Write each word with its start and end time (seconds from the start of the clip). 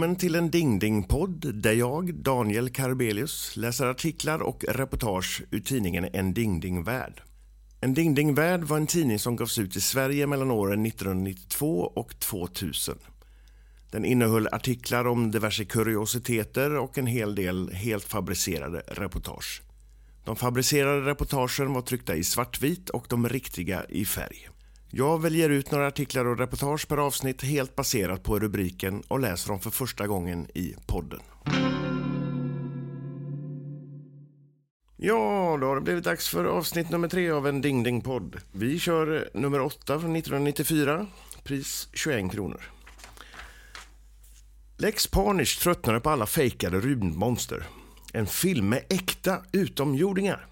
Välkommen 0.00 0.16
till 0.18 0.34
en 0.34 0.50
Dingdingpodd 0.50 1.54
där 1.54 1.72
jag, 1.72 2.14
Daniel 2.14 2.70
Karbelius, 2.70 3.56
läser 3.56 3.86
artiklar 3.86 4.42
och 4.42 4.64
reportage 4.68 5.42
ur 5.50 5.60
tidningen 5.60 6.08
En 6.12 6.34
Dingdingvärld. 6.34 7.22
En 7.80 7.94
Dingdingvärld 7.94 8.64
var 8.64 8.76
en 8.76 8.86
tidning 8.86 9.18
som 9.18 9.36
gavs 9.36 9.58
ut 9.58 9.76
i 9.76 9.80
Sverige 9.80 10.26
mellan 10.26 10.50
åren 10.50 10.86
1992 10.86 11.92
och 11.94 12.20
2000. 12.20 12.98
Den 13.90 14.04
innehöll 14.04 14.48
artiklar 14.52 15.06
om 15.06 15.30
diverse 15.30 15.64
kuriositeter 15.64 16.76
och 16.76 16.98
en 16.98 17.06
hel 17.06 17.34
del 17.34 17.70
helt 17.72 18.04
fabricerade 18.04 18.82
reportage. 18.86 19.62
De 20.24 20.36
fabricerade 20.36 21.10
reportagen 21.10 21.72
var 21.72 21.82
tryckta 21.82 22.14
i 22.14 22.24
svartvit 22.24 22.90
och 22.90 23.06
de 23.08 23.28
riktiga 23.28 23.84
i 23.88 24.04
färg. 24.04 24.48
Jag 24.92 25.22
väljer 25.22 25.50
ut 25.50 25.70
några 25.70 25.86
artiklar 25.86 26.24
och 26.24 26.38
reportage 26.38 26.88
per 26.88 26.96
avsnitt 26.96 27.42
helt 27.42 27.76
baserat 27.76 28.22
på 28.22 28.38
rubriken 28.38 29.02
och 29.08 29.20
läser 29.20 29.48
dem 29.48 29.60
för 29.60 29.70
första 29.70 30.06
gången 30.06 30.46
i 30.54 30.74
podden. 30.86 31.20
Ja, 34.96 35.58
då 35.60 35.66
har 35.66 35.74
det 35.74 35.80
blivit 35.80 36.04
dags 36.04 36.28
för 36.28 36.44
avsnitt 36.44 36.90
nummer 36.90 37.08
tre 37.08 37.30
av 37.30 37.46
en 37.46 37.60
Ding 37.60 37.82
Ding-podd. 37.82 38.36
Vi 38.52 38.78
kör 38.78 39.30
nummer 39.34 39.60
åtta 39.60 40.00
från 40.00 40.16
1994, 40.16 41.06
pris 41.44 41.88
21 41.92 42.32
kronor. 42.32 42.60
Lex 44.76 45.06
Parnish 45.06 45.62
tröttnade 45.62 46.00
på 46.00 46.10
alla 46.10 46.26
fejkade 46.26 46.80
rymdmonster. 46.80 47.66
En 48.12 48.26
film 48.26 48.68
med 48.68 48.84
äkta 48.88 49.38
utomjordingar. 49.52 50.46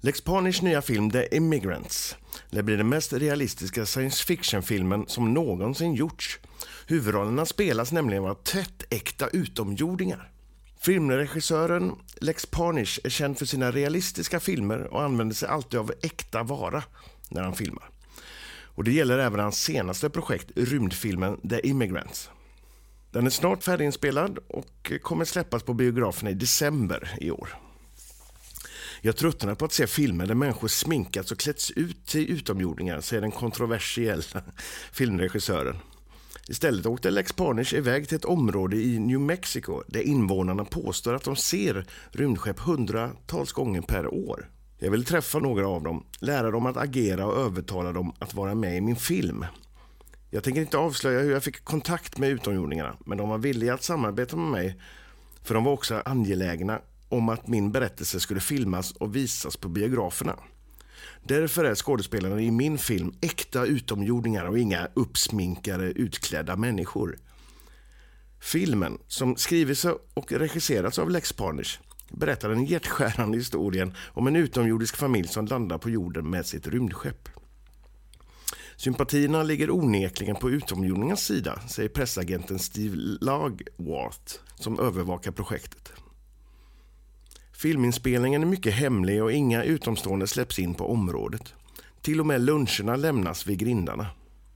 Lex 0.00 0.20
Parnish 0.20 0.62
nya 0.62 0.82
film 0.82 1.10
The 1.10 1.36
Immigrants 1.36 2.16
det 2.50 2.62
blir 2.62 2.76
den 2.76 2.88
mest 2.88 3.12
realistiska 3.12 3.86
science 3.86 4.24
fiction-filmen 4.24 5.04
som 5.06 5.34
någonsin 5.34 5.94
gjorts. 5.94 6.38
Huvudrollerna 6.86 7.46
spelas 7.46 7.92
nämligen 7.92 8.24
av 8.24 8.34
tvättäkta 8.34 9.28
utomjordingar. 9.28 10.30
Filmregissören 10.80 11.92
Lex 12.20 12.46
Parnish 12.46 13.00
är 13.04 13.10
känd 13.10 13.38
för 13.38 13.46
sina 13.46 13.70
realistiska 13.70 14.40
filmer 14.40 14.94
och 14.94 15.02
använder 15.02 15.34
sig 15.34 15.48
alltid 15.48 15.80
av 15.80 15.92
äkta 16.02 16.42
vara 16.42 16.82
när 17.28 17.42
han 17.42 17.54
filmar. 17.54 17.90
Och 18.64 18.84
Det 18.84 18.92
gäller 18.92 19.18
även 19.18 19.40
hans 19.40 19.62
senaste 19.62 20.10
projekt, 20.10 20.50
rymdfilmen 20.56 21.48
The 21.48 21.68
Immigrants. 21.68 22.30
Den 23.10 23.26
är 23.26 23.30
snart 23.30 23.62
färdiginspelad 23.62 24.38
och 24.48 24.92
kommer 25.02 25.24
släppas 25.24 25.62
på 25.62 25.74
biograferna 25.74 26.30
i 26.30 26.34
december 26.34 27.16
i 27.20 27.30
år. 27.30 27.48
Jag 29.06 29.16
tröttnar 29.16 29.54
på 29.54 29.64
att 29.64 29.72
se 29.72 29.86
filmer 29.86 30.26
där 30.26 30.34
människor 30.34 30.68
sminkats 30.68 31.32
och 31.32 31.38
klätts 31.38 31.70
ut 31.70 32.06
till 32.06 32.30
utomjordingar, 32.30 33.00
säger 33.00 33.20
den 33.20 33.30
kontroversiella 33.30 34.42
filmregissören. 34.92 35.76
Istället 36.48 36.86
åkte 36.86 37.10
Lex 37.10 37.32
Parnish 37.32 37.74
iväg 37.74 38.08
till 38.08 38.16
ett 38.16 38.24
område 38.24 38.76
i 38.76 38.98
New 38.98 39.20
Mexico 39.20 39.82
där 39.86 40.00
invånarna 40.00 40.64
påstår 40.64 41.14
att 41.14 41.24
de 41.24 41.36
ser 41.36 41.86
rymdskepp 42.10 42.58
hundratals 42.58 43.52
gånger 43.52 43.82
per 43.82 44.14
år. 44.14 44.50
Jag 44.78 44.90
vill 44.90 45.04
träffa 45.04 45.38
några 45.38 45.68
av 45.68 45.82
dem, 45.82 46.06
lära 46.20 46.50
dem 46.50 46.66
att 46.66 46.76
agera 46.76 47.26
och 47.26 47.36
övertala 47.36 47.92
dem 47.92 48.14
att 48.18 48.34
vara 48.34 48.54
med 48.54 48.76
i 48.76 48.80
min 48.80 48.96
film. 48.96 49.46
Jag 50.30 50.44
tänker 50.44 50.60
inte 50.60 50.78
avslöja 50.78 51.20
hur 51.20 51.32
jag 51.32 51.44
fick 51.44 51.64
kontakt 51.64 52.18
med 52.18 52.30
utomjordingarna, 52.30 52.96
men 53.06 53.18
de 53.18 53.28
var 53.28 53.38
villiga 53.38 53.74
att 53.74 53.82
samarbeta 53.82 54.36
med 54.36 54.50
mig 54.50 54.80
för 55.42 55.54
de 55.54 55.64
var 55.64 55.72
också 55.72 56.02
angelägna 56.04 56.80
om 57.08 57.28
att 57.28 57.48
min 57.48 57.72
berättelse 57.72 58.20
skulle 58.20 58.40
filmas 58.40 58.92
och 58.92 59.16
visas 59.16 59.56
på 59.56 59.68
biograferna. 59.68 60.38
Därför 61.22 61.64
är 61.64 61.74
skådespelarna 61.74 62.40
i 62.40 62.50
min 62.50 62.78
film 62.78 63.14
äkta 63.20 63.66
utomjordingar 63.66 64.44
och 64.44 64.58
inga 64.58 64.88
uppsminkade 64.94 65.84
utklädda 65.84 66.56
människor. 66.56 67.18
Filmen, 68.40 68.98
som 69.08 69.36
skrivits 69.36 69.84
och 70.14 70.32
regisserats 70.32 70.98
av 70.98 71.10
Lex 71.10 71.32
Parnish, 71.32 71.80
berättar 72.10 72.48
den 72.48 72.64
hjärtskärande 72.64 73.38
historien 73.38 73.94
om 74.06 74.26
en 74.26 74.36
utomjordisk 74.36 74.96
familj 74.96 75.28
som 75.28 75.46
landar 75.46 75.78
på 75.78 75.90
jorden 75.90 76.30
med 76.30 76.46
sitt 76.46 76.66
rymdskepp. 76.66 77.28
Sympatierna 78.76 79.42
ligger 79.42 79.70
onekligen 79.70 80.36
på 80.36 80.50
utomjordingarnas 80.50 81.24
sida, 81.24 81.60
säger 81.68 81.88
pressagenten 81.88 82.58
Steve 82.58 82.96
Lagworth 83.20 84.34
som 84.54 84.80
övervakar 84.80 85.32
projektet. 85.32 85.92
Filminspelningen 87.56 88.42
är 88.42 88.46
mycket 88.46 88.74
hemlig 88.74 89.22
och 89.22 89.32
inga 89.32 89.62
utomstående 89.62 90.26
släpps 90.26 90.58
in 90.58 90.74
på 90.74 90.92
området. 90.92 91.54
Till 92.02 92.20
och 92.20 92.26
med 92.26 92.40
luncherna 92.40 92.96
lämnas 92.96 93.46
vid 93.46 93.58
grindarna. 93.58 94.06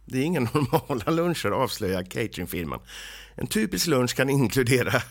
Det 0.04 0.19
är 0.19 0.22
inga 0.22 0.41
normala 0.54 1.10
luncher, 1.10 1.50
avslöjar 1.50 2.03
cateringfirman. 2.03 2.81
En 3.34 3.47
typisk 3.47 3.87
lunch 3.87 4.16
kan 4.16 4.31
inkludera 4.31 5.03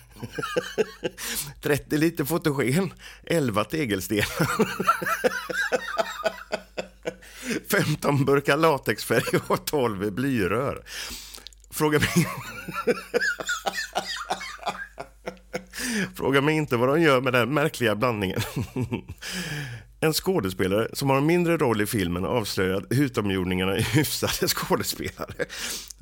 30 1.62 1.98
liter 1.98 2.26
fotogen, 2.26 2.94
11 3.24 3.64
tegelstenar 3.64 4.48
15 7.72 8.26
burkar 8.26 8.58
latexfärg 8.58 9.40
och 9.48 9.66
12 9.66 10.12
blyrör. 10.12 10.84
Fråga 11.70 12.00
mig... 12.00 12.28
Fråga 16.16 16.42
mig 16.42 16.56
inte 16.56 16.78
vad 16.78 16.90
de 16.90 17.02
gör 17.02 17.22
med 17.22 17.34
den 17.34 17.54
märkliga 17.54 17.96
blandningen. 17.96 18.40
En 20.00 20.14
skådespelare 20.14 20.88
som 20.94 21.10
har 21.10 21.18
en 21.18 21.26
mindre 21.26 21.58
roll 21.58 21.82
i 21.82 21.86
filmen 21.86 22.26
avslöjar 22.26 22.78
att 22.78 22.92
utomjordingarna 22.92 23.76
är 23.76 23.82
hyfsade 23.82 24.48
skådespelare. 24.48 25.46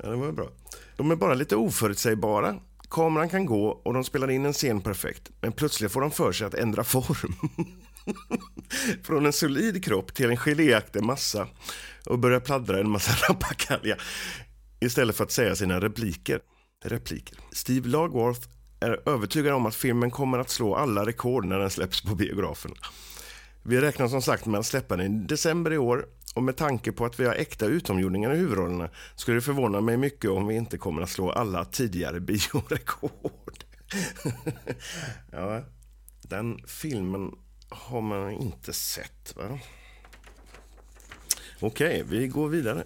Ja, 0.02 0.08
det 0.08 0.16
var 0.16 0.32
bra. 0.32 0.48
De 0.96 1.10
är 1.10 1.16
bara 1.16 1.34
lite 1.34 1.56
oförutsägbara. 1.56 2.56
Kameran 2.90 3.28
kan 3.28 3.46
gå 3.46 3.66
och 3.66 3.94
de 3.94 4.04
spelar 4.04 4.30
in 4.30 4.46
en 4.46 4.52
scen 4.52 4.80
perfekt. 4.80 5.30
Men 5.40 5.52
plötsligt 5.52 5.92
får 5.92 6.00
de 6.00 6.10
för 6.10 6.32
sig 6.32 6.46
att 6.46 6.54
ändra 6.54 6.84
form. 6.84 7.34
Från 9.02 9.26
en 9.26 9.32
solid 9.32 9.84
kropp 9.84 10.14
till 10.14 10.30
en 10.30 10.36
geléaktig 10.36 11.02
massa 11.02 11.48
och 12.06 12.18
börjar 12.18 12.40
pladdra 12.40 12.80
en 12.80 12.90
massa 12.90 13.28
rappakalja 13.28 13.96
istället 14.80 15.16
för 15.16 15.24
att 15.24 15.32
säga 15.32 15.56
sina 15.56 15.80
repliker. 15.80 16.40
repliker. 16.84 17.38
Steve 17.52 17.88
Lagworth 17.88 18.48
är 18.80 19.08
övertygad 19.08 19.54
om 19.54 19.66
att 19.66 19.74
filmen 19.74 20.10
kommer 20.10 20.38
att 20.38 20.50
slå 20.50 20.74
alla 20.74 21.06
rekord 21.06 21.44
när 21.44 21.58
den 21.58 21.70
släpps 21.70 22.02
på 22.02 22.14
biografen. 22.14 22.74
Vi 23.62 23.80
räknar 23.80 24.08
som 24.08 24.22
sagt 24.22 24.46
med 24.46 24.60
att 24.60 24.66
släppa 24.66 24.96
den 24.96 25.22
i 25.22 25.26
december 25.26 25.72
i 25.72 25.78
år 25.78 26.06
och 26.34 26.42
med 26.42 26.56
tanke 26.56 26.92
på 26.92 27.04
att 27.04 27.20
vi 27.20 27.26
har 27.26 27.34
äkta 27.34 27.66
utomjordingar 27.66 28.34
i 28.34 28.36
huvudrollerna 28.36 28.88
skulle 29.16 29.36
det 29.36 29.42
förvåna 29.42 29.80
mig 29.80 29.96
mycket 29.96 30.30
om 30.30 30.46
vi 30.46 30.54
inte 30.54 30.78
kommer 30.78 31.02
att 31.02 31.10
slå 31.10 31.30
alla 31.30 31.64
tidigare 31.64 32.20
biorekord. 32.30 33.64
ja, 35.32 35.62
den 36.22 36.58
filmen 36.66 37.32
har 37.68 38.00
man 38.00 38.30
inte 38.30 38.72
sett, 38.72 39.36
va? 39.36 39.58
Okej, 41.60 42.04
vi 42.08 42.28
går 42.28 42.48
vidare. 42.48 42.84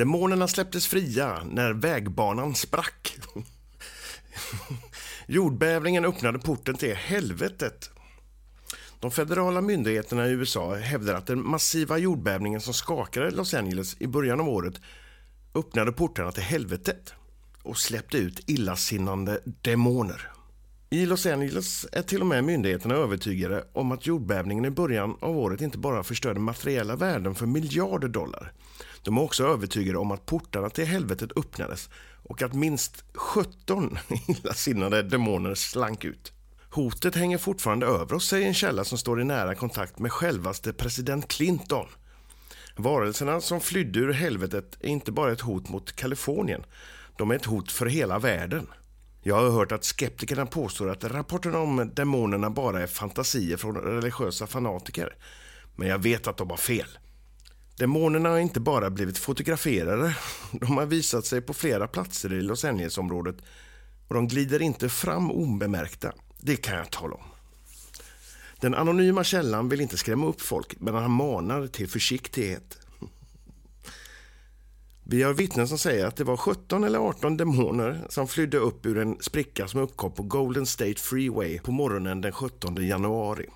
Demonerna 0.00 0.48
släpptes 0.48 0.86
fria 0.86 1.42
när 1.50 1.72
vägbanan 1.72 2.54
sprack. 2.54 3.18
Jordbävningen 5.26 6.04
öppnade 6.04 6.38
porten 6.38 6.76
till 6.76 6.94
helvetet. 6.94 7.90
De 9.00 9.10
federala 9.10 9.60
myndigheterna 9.60 10.26
i 10.26 10.30
USA 10.30 10.74
hävdar 10.74 11.14
att 11.14 11.26
den 11.26 11.46
massiva 11.46 11.98
jordbävningen 11.98 12.60
som 12.60 12.74
skakade 12.74 13.30
Los 13.30 13.54
Angeles 13.54 13.96
i 14.00 14.06
början 14.06 14.40
av 14.40 14.48
året 14.48 14.80
öppnade 15.54 15.92
portarna 15.92 16.32
till 16.32 16.42
helvetet 16.42 17.12
och 17.62 17.78
släppte 17.78 18.18
ut 18.18 18.50
illasinnande 18.50 19.40
demoner. 19.44 20.30
I 20.90 21.06
Los 21.06 21.26
Angeles 21.26 21.86
är 21.92 22.02
till 22.02 22.20
och 22.20 22.26
med 22.26 22.44
myndigheterna 22.44 22.94
övertygade 22.94 23.64
om 23.72 23.92
att 23.92 24.06
jordbävningen 24.06 24.64
i 24.64 24.70
början 24.70 25.16
av 25.20 25.38
året 25.38 25.60
inte 25.60 25.78
bara 25.78 26.02
förstörde 26.02 26.40
materiella 26.40 26.96
värden 26.96 27.34
för 27.34 27.46
miljarder 27.46 28.08
dollar 28.08 28.52
de 29.02 29.16
är 29.16 29.22
också 29.22 29.46
övertygade 29.46 29.98
om 29.98 30.10
att 30.10 30.26
portarna 30.26 30.70
till 30.70 30.84
helvetet 30.84 31.36
öppnades 31.36 31.90
och 32.22 32.42
att 32.42 32.54
minst 32.54 33.04
17 33.14 33.98
illasinnade 34.28 35.02
demoner 35.02 35.54
slank 35.54 36.04
ut. 36.04 36.32
Hotet 36.70 37.14
hänger 37.14 37.38
fortfarande 37.38 37.86
över 37.86 38.14
oss, 38.14 38.28
säger 38.28 38.48
en 38.48 38.54
källa 38.54 38.84
som 38.84 38.98
står 38.98 39.20
i 39.20 39.24
nära 39.24 39.54
kontakt 39.54 39.98
med 39.98 40.12
självaste 40.12 40.72
president 40.72 41.28
Clinton. 41.28 41.86
Varelserna 42.76 43.40
som 43.40 43.60
flydde 43.60 43.98
ur 43.98 44.12
helvetet 44.12 44.76
är 44.80 44.88
inte 44.88 45.12
bara 45.12 45.32
ett 45.32 45.40
hot 45.40 45.68
mot 45.68 45.92
Kalifornien. 45.92 46.62
De 47.16 47.30
är 47.30 47.34
ett 47.34 47.44
hot 47.44 47.72
för 47.72 47.86
hela 47.86 48.18
världen. 48.18 48.66
Jag 49.22 49.34
har 49.34 49.50
hört 49.50 49.72
att 49.72 49.84
skeptikerna 49.84 50.46
påstår 50.46 50.90
att 50.90 51.04
rapporterna 51.04 51.58
om 51.58 51.90
demonerna 51.94 52.50
bara 52.50 52.82
är 52.82 52.86
fantasier 52.86 53.56
från 53.56 53.76
religiösa 53.76 54.46
fanatiker. 54.46 55.16
Men 55.76 55.88
jag 55.88 55.98
vet 55.98 56.26
att 56.26 56.36
de 56.36 56.50
har 56.50 56.56
fel. 56.56 56.98
Demonerna 57.76 58.28
har 58.28 58.38
inte 58.38 58.60
bara 58.60 58.90
blivit 58.90 59.18
fotograferade, 59.18 60.16
de 60.52 60.76
har 60.76 60.86
visat 60.86 61.26
sig 61.26 61.40
på 61.40 61.54
flera 61.54 61.88
platser 61.88 62.32
i 62.32 62.42
Los 62.42 62.64
Angeles-området 62.64 63.36
och 64.08 64.14
de 64.14 64.28
glider 64.28 64.62
inte 64.62 64.88
fram 64.88 65.30
obemärkta. 65.30 66.12
Det 66.40 66.56
kan 66.56 66.76
jag 66.76 66.90
tala 66.90 67.14
om. 67.14 67.24
Den 68.60 68.74
anonyma 68.74 69.24
källan 69.24 69.68
vill 69.68 69.80
inte 69.80 69.96
skrämma 69.96 70.26
upp 70.26 70.40
folk, 70.40 70.80
men 70.80 70.94
han 70.94 71.10
manar 71.10 71.66
till 71.66 71.88
försiktighet. 71.88 72.78
Vi 75.10 75.22
har 75.22 75.32
vittnen 75.32 75.68
som 75.68 75.78
säger 75.78 76.06
att 76.06 76.16
det 76.16 76.24
var 76.24 76.36
17 76.36 76.84
eller 76.84 76.98
18 76.98 77.36
demoner 77.36 78.06
som 78.08 78.28
flydde 78.28 78.58
upp 78.58 78.86
ur 78.86 78.98
en 78.98 79.16
spricka 79.20 79.68
som 79.68 79.80
uppkom 79.80 80.12
på 80.12 80.22
Golden 80.22 80.66
State 80.66 80.94
Freeway 80.94 81.58
på 81.58 81.72
morgonen 81.72 82.20
den 82.20 82.32
17 82.32 82.86
januari. 82.86 83.46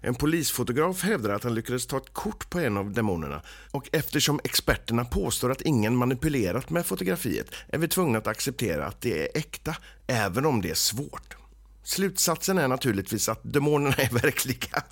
En 0.00 0.14
polisfotograf 0.14 1.02
hävdar 1.02 1.30
att 1.30 1.44
han 1.44 1.54
lyckades 1.54 1.86
ta 1.86 1.96
ett 1.96 2.12
kort 2.12 2.50
på 2.50 2.60
en 2.60 2.76
av 2.76 2.92
demonerna 2.92 3.42
och 3.70 3.88
eftersom 3.92 4.40
experterna 4.44 5.04
påstår 5.04 5.52
att 5.52 5.60
ingen 5.60 5.96
manipulerat 5.96 6.70
med 6.70 6.86
fotografiet 6.86 7.50
är 7.68 7.78
vi 7.78 7.88
tvungna 7.88 8.18
att 8.18 8.26
acceptera 8.26 8.86
att 8.86 9.00
det 9.00 9.22
är 9.22 9.38
äkta, 9.38 9.76
även 10.06 10.46
om 10.46 10.62
det 10.62 10.70
är 10.70 10.74
svårt. 10.74 11.36
Slutsatsen 11.82 12.58
är 12.58 12.68
naturligtvis 12.68 13.28
att 13.28 13.40
demonerna 13.42 13.94
är 13.98 14.10
verkliga 14.10 14.82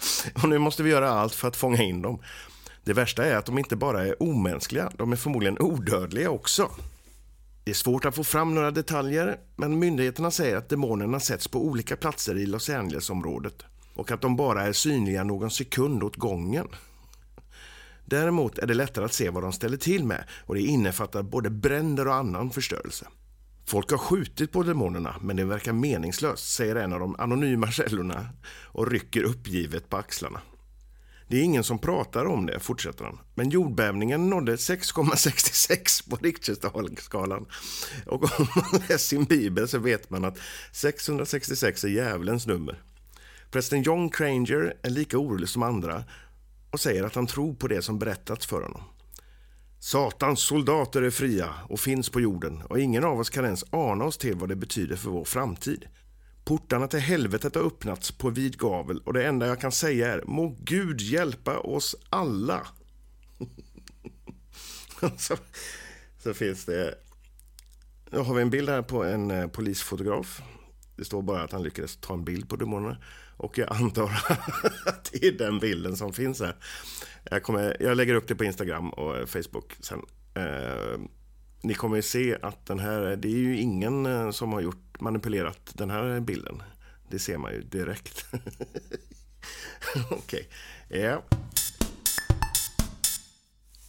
och 0.43 0.49
nu 0.49 0.59
måste 0.59 0.83
vi 0.83 0.91
göra 0.91 1.11
allt 1.11 1.35
för 1.35 1.49
att 1.49 1.57
fånga 1.57 1.83
in 1.83 2.03
dem. 2.03 2.21
Det 2.85 2.93
värsta 2.93 3.25
är 3.25 3.37
att 3.37 3.47
de 3.47 3.59
inte 3.59 3.77
bara 3.77 4.07
är 4.07 4.23
omänskliga, 4.23 4.93
de 4.99 5.13
är 5.13 5.17
förmodligen 5.17 5.59
odödliga 5.61 6.31
också. 6.31 6.71
Det 7.65 7.71
är 7.71 7.75
svårt 7.75 8.05
att 8.05 8.15
få 8.15 8.25
fram 8.25 8.55
några 8.55 8.71
detaljer, 8.71 9.39
men 9.57 9.79
myndigheterna 9.79 10.31
säger 10.31 10.57
att 10.57 10.69
demonerna 10.69 11.21
sätts 11.21 11.49
på 11.49 11.67
olika 11.67 11.97
platser 11.97 12.39
i 12.39 12.47
Los 12.47 12.71
Angeles-området 12.71 13.65
och 13.95 14.11
att 14.11 14.21
de 14.21 14.37
bara 14.37 14.63
är 14.63 14.73
synliga 14.73 15.25
någon 15.25 15.51
sekund 15.51 16.03
åt 16.03 16.17
gången. 16.17 16.69
Däremot 18.05 18.59
är 18.59 18.67
det 18.67 18.75
lättare 18.75 19.05
att 19.05 19.13
se 19.13 19.31
vad 19.31 19.43
de 19.43 19.53
ställer 19.53 19.77
till 19.77 20.05
med 20.05 20.25
och 20.47 20.55
det 20.55 20.61
innefattar 20.61 21.23
både 21.23 21.51
bränder 21.51 22.09
och 22.09 22.15
annan 22.15 22.51
förstörelse. 22.51 23.07
Folk 23.67 23.91
har 23.91 23.99
skjutit 23.99 24.53
på 24.53 24.63
demonerna, 24.63 25.17
men 25.21 25.37
det 25.37 25.45
verkar 25.45 25.73
meningslöst, 25.73 26.55
säger 26.55 26.77
en 26.77 26.93
av 26.93 27.01
de 27.01 27.17
anonyma 27.19 27.71
källorna 27.71 28.29
och 28.63 28.91
rycker 28.91 29.23
uppgivet 29.23 29.89
på 29.89 29.97
axlarna. 29.97 30.41
Det 31.35 31.41
är 31.41 31.45
ingen 31.45 31.65
som 31.65 31.79
pratar 31.79 32.25
om 32.25 32.47
det, 32.47 32.61
fortsätter 32.61 33.05
han. 33.05 33.19
Men 33.35 33.51
jordbävningen 33.51 34.31
nådde 34.31 34.57
6,66 34.57 36.11
på 36.11 36.17
Richterskalan. 36.17 37.47
Och 38.07 38.41
om 38.41 38.47
man 38.57 38.81
läser 38.81 38.99
sin 38.99 39.25
bibel 39.25 39.69
så 39.69 39.79
vet 39.79 40.11
man 40.11 40.25
att 40.25 40.39
666 40.73 41.85
är 41.85 41.89
djävulens 41.89 42.47
nummer. 42.47 42.83
Prästen 43.51 43.83
John 43.83 44.11
Cranger 44.11 44.77
är 44.83 44.91
lika 44.91 45.19
orolig 45.19 45.49
som 45.49 45.63
andra 45.63 46.05
och 46.71 46.81
säger 46.81 47.05
att 47.05 47.15
han 47.15 47.27
tror 47.27 47.55
på 47.55 47.69
det 47.69 47.83
som 47.83 47.99
berättats 47.99 48.47
för 48.47 48.63
honom. 48.63 48.83
Satans 49.79 50.41
soldater 50.41 51.03
är 51.03 51.11
fria 51.11 51.55
och 51.69 51.81
finns 51.81 52.11
på 52.11 52.21
jorden 52.21 52.63
och 52.63 52.81
ingen 52.81 53.05
av 53.05 53.21
oss 53.21 53.31
kan 53.31 53.45
ens 53.45 53.65
ana 53.71 54.05
oss 54.05 54.19
till 54.19 54.37
vad 54.37 54.49
det 54.49 54.57
betyder 54.57 54.97
för 54.97 55.11
vår 55.11 55.25
framtid. 55.25 55.87
Portarna 56.45 56.89
till 56.89 57.01
helvetet 57.01 57.55
har 57.55 57.63
öppnats 57.63 58.13
på 58.13 58.31
vid 58.31 58.59
gavel 58.59 58.99
och 58.99 59.13
det 59.13 59.27
enda 59.27 59.47
jag 59.47 59.61
kan 59.61 59.73
säga 59.73 60.15
är 60.15 60.23
må 60.27 60.57
Gud 60.61 61.01
hjälpa 61.01 61.59
oss 61.59 61.97
alla. 62.11 62.67
så, 65.17 65.37
så 66.19 66.35
finns 66.35 66.65
det... 66.65 66.95
Nu 68.11 68.19
har 68.19 68.35
vi 68.35 68.43
en 68.43 68.51
bild 68.51 68.69
här 68.69 68.83
på 68.83 69.05
en 69.05 69.31
eh, 69.31 69.47
polisfotograf. 69.47 70.43
Det 70.97 71.05
står 71.05 71.23
bara 71.23 71.43
att 71.43 71.53
han 71.53 71.63
lyckades 71.63 71.97
ta 71.97 72.15
en 72.15 72.25
bild 72.25 72.49
på 72.49 72.57
demonerna. 72.57 72.99
Och 73.37 73.59
jag 73.59 73.73
antar 73.73 74.05
att 74.87 75.13
det 75.13 75.27
är 75.27 75.33
den 75.33 75.59
bilden 75.59 75.97
som 75.97 76.13
finns 76.13 76.41
här. 76.41 76.57
Jag, 77.31 77.43
kommer, 77.43 77.77
jag 77.81 77.97
lägger 77.97 78.15
upp 78.15 78.29
det 78.29 78.35
på 78.35 78.45
Instagram 78.45 78.91
och 78.91 79.17
eh, 79.17 79.27
Facebook 79.27 79.77
sen. 79.81 80.03
Eh, 80.35 81.01
ni 81.65 81.75
kommer 81.75 82.01
se 82.01 82.39
att 82.43 82.67
den 82.67 82.79
här, 82.79 83.17
det 83.17 83.29
är 83.29 83.39
ju 83.39 83.61
ingen 83.61 84.07
eh, 84.07 84.31
som 84.31 84.53
har 84.53 84.61
gjort, 84.61 85.01
manipulerat 85.01 85.71
den 85.75 85.91
här 85.91 86.21
bilden. 86.21 86.63
Det 87.09 87.19
ser 87.19 87.39
man 87.39 87.53
ju 87.53 87.63
direkt. 87.63 88.27
Okej. 90.11 90.49
Okay. 90.89 91.01
Yeah. 91.01 91.23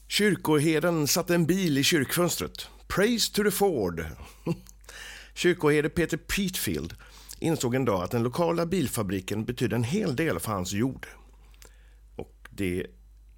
Kyrkoherden 0.08 1.08
satte 1.08 1.36
en 1.36 1.46
bil 1.46 1.78
i 1.78 1.84
kyrkfönstret. 1.84 2.68
Praise 2.88 3.34
to 3.34 3.44
the 3.44 3.52
Ford. 3.52 4.06
Kyrkoherde 5.34 5.90
Peter 5.90 6.18
Peatfield 6.18 6.94
insåg 7.40 7.76
en 7.76 7.86
dag 7.86 8.04
att 8.04 8.12
den 8.12 8.24
lokala 8.24 8.66
bilfabriken 8.66 9.46
betydde 9.46 9.76
en 9.76 9.84
hel 9.84 10.16
del 10.16 10.40
för 10.40 10.52
hans 10.52 10.72
jord. 10.72 11.08
Och 12.16 12.48
det, 12.50 12.86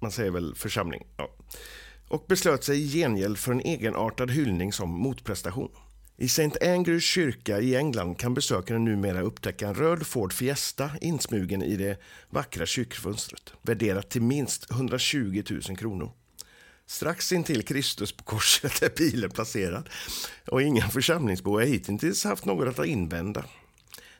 man 0.00 0.10
säger 0.10 0.30
väl 0.30 0.54
församling, 0.54 1.06
ja. 1.16 1.34
Och 2.08 2.24
beslöt 2.28 2.64
sig 2.64 2.82
i 2.82 2.88
gengäld 2.88 3.38
för 3.38 3.52
en 3.52 3.60
egenartad 3.60 4.30
hyllning 4.30 4.72
som 4.72 4.90
motprestation. 4.90 5.70
I 6.16 6.24
St. 6.24 6.68
Andrews 6.74 7.04
kyrka 7.04 7.60
i 7.60 7.76
England 7.76 8.18
kan 8.18 8.34
besökaren 8.34 8.84
numera 8.84 9.20
upptäcka 9.20 9.68
en 9.68 9.74
röd 9.74 10.06
Ford 10.06 10.32
Fiesta 10.32 10.90
insmugen 11.00 11.62
i 11.62 11.76
det 11.76 12.00
vackra 12.30 12.66
kyrkfönstret, 12.66 13.52
värderat 13.62 14.10
till 14.10 14.22
minst 14.22 14.70
120 14.70 15.42
000 15.50 15.76
kronor. 15.76 16.12
Strax 16.86 17.32
intill 17.32 17.62
Kristus 17.62 18.12
på 18.12 18.24
korset 18.24 18.82
är 18.82 18.90
bilen 18.96 19.30
placerad 19.30 19.88
och 20.46 20.62
inga 20.62 20.88
församlingsbor 20.88 21.60
har 21.60 21.66
hittills 21.66 22.24
haft 22.24 22.44
något 22.44 22.78
att 22.78 22.86
invända. 22.86 23.44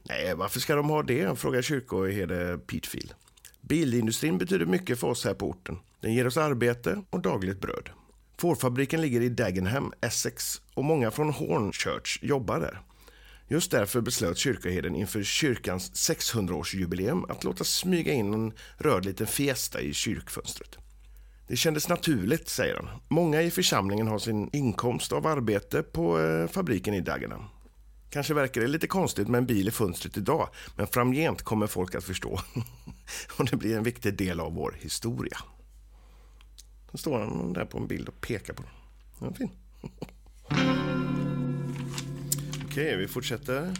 Nej, 0.02 0.34
varför 0.34 0.60
ska 0.60 0.74
de 0.74 0.88
ha 0.88 1.02
det? 1.02 1.38
frågar 1.38 1.62
kyrkoherde 1.62 2.58
Petefield. 2.58 3.14
Bilindustrin 3.60 4.38
betyder 4.38 4.66
mycket 4.66 5.00
för 5.00 5.06
oss 5.06 5.24
här 5.24 5.34
på 5.34 5.48
orten. 5.48 5.78
Den 6.00 6.14
ger 6.14 6.26
oss 6.26 6.36
arbete 6.36 7.02
och 7.10 7.20
dagligt 7.20 7.60
bröd. 7.60 7.90
Fårfabriken 8.38 9.00
ligger 9.00 9.20
i 9.20 9.28
Dagenham, 9.28 9.92
Essex 10.00 10.62
och 10.74 10.84
många 10.84 11.10
från 11.10 11.30
Hornchurch 11.30 12.18
jobbar 12.22 12.60
där. 12.60 12.80
Just 13.48 13.70
därför 13.70 14.00
beslöt 14.00 14.38
kyrkoherden 14.38 14.96
inför 14.96 15.22
kyrkans 15.22 16.10
600-årsjubileum 16.10 17.30
att 17.30 17.44
låta 17.44 17.64
smyga 17.64 18.12
in 18.12 18.34
en 18.34 18.52
röd 18.76 19.04
liten 19.04 19.26
fiesta 19.26 19.80
i 19.80 19.94
kyrkfönstret. 19.94 20.76
Det 21.48 21.56
kändes 21.56 21.88
naturligt, 21.88 22.48
säger 22.48 22.74
han. 22.76 22.88
Många 23.08 23.42
i 23.42 23.50
församlingen 23.50 24.06
har 24.06 24.18
sin 24.18 24.50
inkomst 24.52 25.12
av 25.12 25.26
arbete 25.26 25.82
på 25.82 26.20
eh, 26.20 26.48
fabriken 26.48 26.94
i 26.94 27.00
Dagenham. 27.00 27.44
Kanske 28.10 28.34
verkar 28.34 28.60
det 28.60 28.66
lite 28.66 28.86
konstigt 28.86 29.28
med 29.28 29.38
en 29.38 29.46
bil 29.46 29.68
i 29.68 29.70
fönstret 29.70 30.16
idag, 30.16 30.48
men 30.76 30.86
framgent 30.86 31.42
kommer 31.42 31.66
folk 31.66 31.94
att 31.94 32.04
förstå. 32.04 32.40
och 33.38 33.44
det 33.44 33.56
blir 33.56 33.76
en 33.76 33.82
viktig 33.82 34.16
del 34.16 34.40
av 34.40 34.54
vår 34.54 34.76
historia. 34.80 35.38
Då 36.92 36.98
står 36.98 37.18
han 37.18 37.52
där 37.52 37.64
på 37.64 37.78
en 37.78 37.86
bild 37.86 38.08
och 38.08 38.20
pekar 38.20 38.54
på 38.54 38.62
den. 38.62 38.72
Den 39.18 39.28
är 39.28 39.34
fin. 39.34 39.50
Okej, 42.66 42.96
vi 42.96 43.08
fortsätter. 43.08 43.74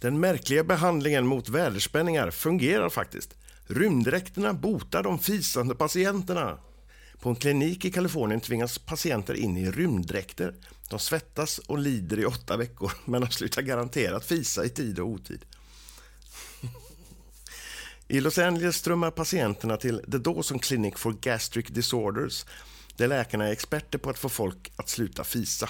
Den 0.00 0.20
märkliga 0.20 0.64
behandlingen 0.64 1.26
mot 1.26 1.48
väderspänningar 1.48 2.30
fungerar 2.30 2.88
faktiskt. 2.88 3.34
Rymddräkterna 3.66 4.52
botar 4.52 5.02
de 5.02 5.18
fisande 5.18 5.74
patienterna. 5.74 6.58
På 7.20 7.28
en 7.28 7.36
klinik 7.36 7.84
i 7.84 7.90
Kalifornien 7.90 8.40
tvingas 8.40 8.78
patienter 8.78 9.34
in 9.34 9.56
i 9.56 9.70
rymddräkter. 9.70 10.54
De 10.90 10.98
svettas 10.98 11.58
och 11.58 11.78
lider 11.78 12.18
i 12.18 12.24
åtta 12.24 12.56
veckor, 12.56 12.92
men 13.04 13.20
de 13.20 13.30
slutar 13.30 13.62
garanterat 13.62 14.24
fisa 14.24 14.64
i 14.64 14.68
tid 14.68 14.98
och 14.98 15.06
otid. 15.06 15.44
I 18.12 18.20
Los 18.20 18.38
Angeles 18.38 18.76
strömmar 18.76 19.10
patienterna 19.10 19.76
till 19.76 20.02
The 20.10 20.18
Dawson 20.18 20.58
Clinic 20.58 20.98
for 20.98 21.12
Gastric 21.20 21.66
Disorders 21.66 22.46
där 22.96 23.08
läkarna 23.08 23.48
är 23.48 23.52
experter 23.52 23.98
på 23.98 24.10
att 24.10 24.18
få 24.18 24.28
folk 24.28 24.72
att 24.76 24.88
sluta 24.88 25.24
fisa. 25.24 25.68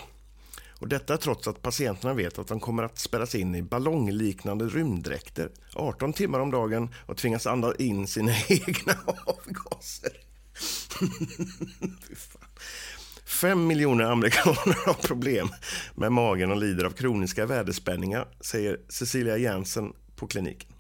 Och 0.78 0.88
detta 0.88 1.16
trots 1.16 1.48
att 1.48 1.62
patienterna 1.62 2.14
vet 2.14 2.38
att 2.38 2.46
de 2.46 2.60
kommer 2.60 2.82
att 2.82 2.98
spärras 2.98 3.34
in 3.34 3.54
i 3.54 3.62
ballongliknande 3.62 4.64
rymddräkter 4.64 5.50
18 5.74 6.12
timmar 6.12 6.40
om 6.40 6.50
dagen 6.50 6.94
och 7.06 7.16
tvingas 7.16 7.46
andas 7.46 7.76
in 7.76 8.06
sina 8.06 8.32
egna 8.48 8.96
avgaser. 9.24 10.12
Fem 13.24 13.66
miljoner 13.66 14.04
amerikaner 14.04 14.86
har 14.86 14.94
problem 14.94 15.48
med 15.94 16.12
magen 16.12 16.50
och 16.50 16.56
lider 16.56 16.84
av 16.84 16.90
kroniska 16.90 17.46
väderspänningar, 17.46 18.28
säger 18.40 18.80
Cecilia 18.88 19.36
Jensen 19.36 19.92
på 20.16 20.26
kliniken. 20.26 20.71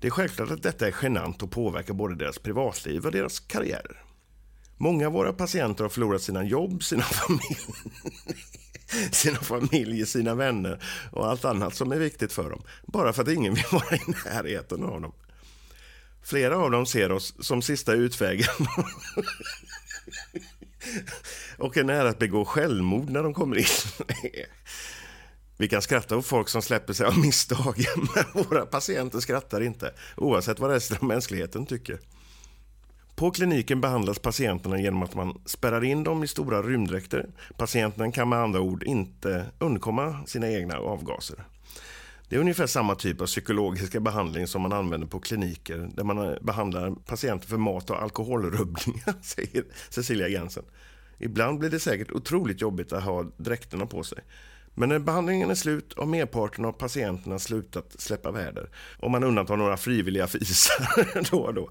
Det 0.00 0.06
är 0.06 0.10
självklart 0.10 0.50
att 0.50 0.62
detta 0.62 0.86
är 0.86 0.94
genant 1.02 1.42
och 1.42 1.50
påverkar 1.50 1.94
både 1.94 2.14
deras 2.14 2.38
privatliv 2.38 3.06
och 3.06 3.12
deras 3.12 3.40
karriärer. 3.40 4.02
Många 4.76 5.06
av 5.06 5.12
våra 5.12 5.32
patienter 5.32 5.84
har 5.84 5.88
förlorat 5.88 6.22
sina 6.22 6.44
jobb, 6.44 6.84
sina 6.84 7.02
familjer, 7.04 7.74
sina 9.12 9.38
familjer, 9.38 10.06
sina 10.06 10.34
vänner 10.34 10.82
och 11.12 11.28
allt 11.28 11.44
annat 11.44 11.74
som 11.74 11.92
är 11.92 11.96
viktigt 11.96 12.32
för 12.32 12.50
dem. 12.50 12.62
Bara 12.86 13.12
för 13.12 13.22
att 13.22 13.28
ingen 13.28 13.54
vill 13.54 13.64
vara 13.72 13.96
i 13.96 14.00
närheten 14.24 14.84
av 14.84 15.00
dem. 15.00 15.12
Flera 16.22 16.56
av 16.56 16.70
dem 16.70 16.86
ser 16.86 17.12
oss 17.12 17.34
som 17.40 17.62
sista 17.62 17.92
utvägen 17.92 18.48
och 21.58 21.76
är 21.76 21.84
nära 21.84 22.08
att 22.08 22.18
begå 22.18 22.44
självmord 22.44 23.10
när 23.10 23.22
de 23.22 23.34
kommer 23.34 23.58
in. 23.58 23.64
Vi 25.60 25.68
kan 25.68 25.82
skratta 25.82 26.16
åt 26.16 26.26
folk 26.26 26.48
som 26.48 26.62
släpper 26.62 26.92
sig 26.92 27.06
av 27.06 27.18
misstag, 27.24 27.84
men 27.96 28.44
våra 28.44 28.66
patienter 28.66 29.20
skrattar 29.20 29.60
inte, 29.60 29.94
oavsett 30.16 30.58
vad 30.60 30.70
resten 30.70 30.96
av 31.00 31.04
mänskligheten 31.04 31.66
tycker. 31.66 32.00
På 33.14 33.30
kliniken 33.30 33.80
behandlas 33.80 34.18
patienterna 34.18 34.80
genom 34.80 35.02
att 35.02 35.14
man 35.14 35.40
spärrar 35.44 35.84
in 35.84 36.04
dem 36.04 36.24
i 36.24 36.28
stora 36.28 36.62
rymddräkter. 36.62 37.26
Patienten 37.56 38.12
kan 38.12 38.28
med 38.28 38.38
andra 38.38 38.60
ord 38.60 38.82
inte 38.82 39.46
undkomma 39.58 40.26
sina 40.26 40.50
egna 40.50 40.76
avgaser. 40.78 41.44
Det 42.28 42.36
är 42.36 42.40
ungefär 42.40 42.66
samma 42.66 42.94
typ 42.94 43.20
av 43.20 43.26
psykologiska 43.26 44.00
behandling 44.00 44.46
som 44.46 44.62
man 44.62 44.72
använder 44.72 45.06
på 45.06 45.20
kliniker 45.20 45.90
där 45.94 46.04
man 46.04 46.18
eh, 46.18 46.34
behandlar 46.40 46.90
patienter 46.90 47.48
för 47.48 47.56
mat 47.56 47.90
och 47.90 48.02
alkoholrubbningar, 48.02 49.14
säger 49.22 49.64
Cecilia 49.88 50.28
Jensen. 50.28 50.64
Ibland 51.18 51.58
blir 51.58 51.70
det 51.70 51.80
säkert 51.80 52.10
otroligt 52.10 52.60
jobbigt 52.60 52.92
att 52.92 53.04
ha 53.04 53.24
dräkterna 53.36 53.86
på 53.86 54.02
sig. 54.02 54.18
Men 54.74 54.88
när 54.88 54.98
behandlingen 54.98 55.50
är 55.50 55.54
slut 55.54 55.94
har 55.96 56.06
merparten 56.06 56.64
av 56.64 56.72
patienterna 56.72 57.38
slutat 57.38 57.94
släppa 57.98 58.30
väder. 58.30 58.70
Om 58.98 59.12
man 59.12 59.24
undantar 59.24 59.56
några 59.56 59.76
frivilliga 59.76 60.26
fisar 60.26 61.30
då 61.30 61.38
och 61.38 61.54
då. 61.54 61.70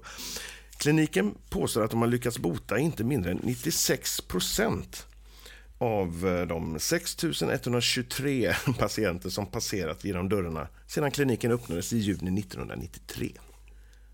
Kliniken 0.78 1.34
påstår 1.50 1.84
att 1.84 1.90
de 1.90 2.00
har 2.00 2.08
lyckats 2.08 2.38
bota 2.38 2.78
inte 2.78 3.04
mindre 3.04 3.30
än 3.30 3.40
96 3.42 4.20
procent 4.20 5.06
av 5.78 6.26
eh, 6.28 6.46
de 6.46 6.78
6 6.78 7.24
123 7.24 8.54
patienter 8.78 9.28
som 9.30 9.46
passerat 9.46 10.04
genom 10.04 10.28
dörrarna 10.28 10.68
sedan 10.86 11.10
kliniken 11.10 11.52
öppnades 11.52 11.92
i 11.92 11.98
juni 11.98 12.40
1993. 12.40 13.32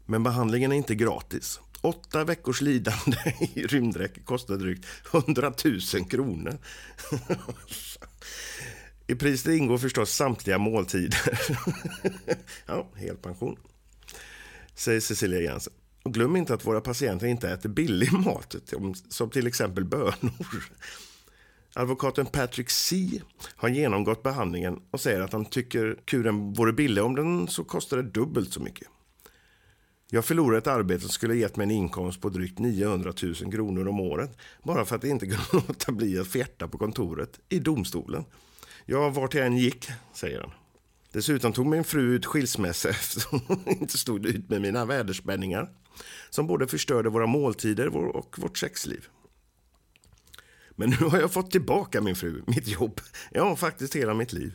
Men 0.07 0.23
behandlingen 0.23 0.73
är 0.73 0.77
inte 0.77 0.95
gratis. 0.95 1.61
Åtta 1.81 2.25
veckors 2.25 2.61
lidande 2.61 3.17
i 3.55 3.67
rymddräkt 3.67 4.25
kostar 4.25 4.57
drygt 4.57 4.87
100 5.13 5.53
000 5.65 5.81
kronor. 6.11 6.59
I 9.07 9.15
priset 9.15 9.55
ingår 9.55 9.79
förstås 9.79 10.13
samtliga 10.13 10.59
måltider. 10.59 11.41
ja, 12.67 12.89
helpension, 12.95 13.57
säger 14.75 15.01
Cecilia 15.01 15.41
Jensen. 15.41 15.73
Och 16.03 16.15
glöm 16.15 16.37
inte 16.37 16.55
att 16.55 16.67
våra 16.67 16.81
patienter 16.81 17.27
inte 17.27 17.51
äter 17.51 17.69
billig 17.69 18.13
mat, 18.13 18.55
som 19.09 19.31
till 19.31 19.47
exempel 19.47 19.85
bönor. 19.85 20.71
Advokaten 21.75 22.27
Patrick 22.27 22.71
C 22.71 23.21
har 23.57 23.69
genomgått 23.69 24.23
behandlingen 24.23 24.81
och 24.91 25.01
säger 25.01 25.21
att 25.21 25.33
han 25.33 25.45
tycker 25.45 25.99
kuren 26.05 26.53
vore 26.53 26.73
billig 26.73 27.05
om 27.05 27.15
den 27.15 27.49
så 27.49 27.65
kostar 27.65 27.97
det 27.97 28.03
dubbelt 28.03 28.53
så 28.53 28.61
mycket. 28.61 28.89
Jag 30.11 30.25
förlorade 30.25 30.59
ett 30.59 30.67
arbete 30.67 31.01
som 31.01 31.11
skulle 31.11 31.37
gett 31.37 31.57
mig 31.57 31.65
en 31.65 31.71
inkomst 31.71 32.21
på 32.21 32.29
drygt 32.29 32.59
900 32.59 33.13
000 33.23 33.35
kronor 33.35 33.89
om 33.89 34.01
året 34.01 34.39
bara 34.63 34.85
för 34.85 34.97
att 34.97 35.03
jag 35.03 35.11
inte 35.11 35.27
kunde 35.27 35.45
låta 35.69 35.93
bli 35.93 36.19
att 36.19 36.29
fjärta 36.29 36.69
på 36.69 36.79
kontoret 36.79 37.41
i 37.49 37.59
domstolen. 37.59 38.25
Ja, 38.89 39.11
vart 39.11 39.35
jag 39.35 39.47
än 39.47 39.57
gick, 39.57 39.89
säger 40.13 40.41
han. 40.41 40.51
Dessutom 41.13 41.53
tog 41.53 41.67
min 41.67 41.85
fru 41.85 42.15
ut 42.15 42.27
skilsmässa 42.27 42.89
eftersom 42.91 43.41
hon 43.47 43.69
inte 43.69 43.99
stod 43.99 44.27
ut 44.27 44.51
med 44.51 44.61
mina 44.61 44.85
väderspänningar 44.85 45.71
som 46.31 46.47
både 46.47 46.67
förstörde 46.67 47.09
våra 47.09 47.27
måltider 47.27 47.97
och 47.97 48.39
vårt 48.39 48.59
sexliv. 48.59 49.09
Men 50.71 50.91
nu 50.91 50.97
har 50.97 51.21
jag 51.21 51.33
fått 51.33 51.51
tillbaka 51.51 52.01
min 52.01 52.17
fru, 52.17 52.43
mitt 52.47 52.69
jobb, 52.69 53.01
ja 53.31 53.57
faktiskt 53.57 53.97
hela 53.97 54.15
mitt 54.15 54.33
liv. 54.33 54.55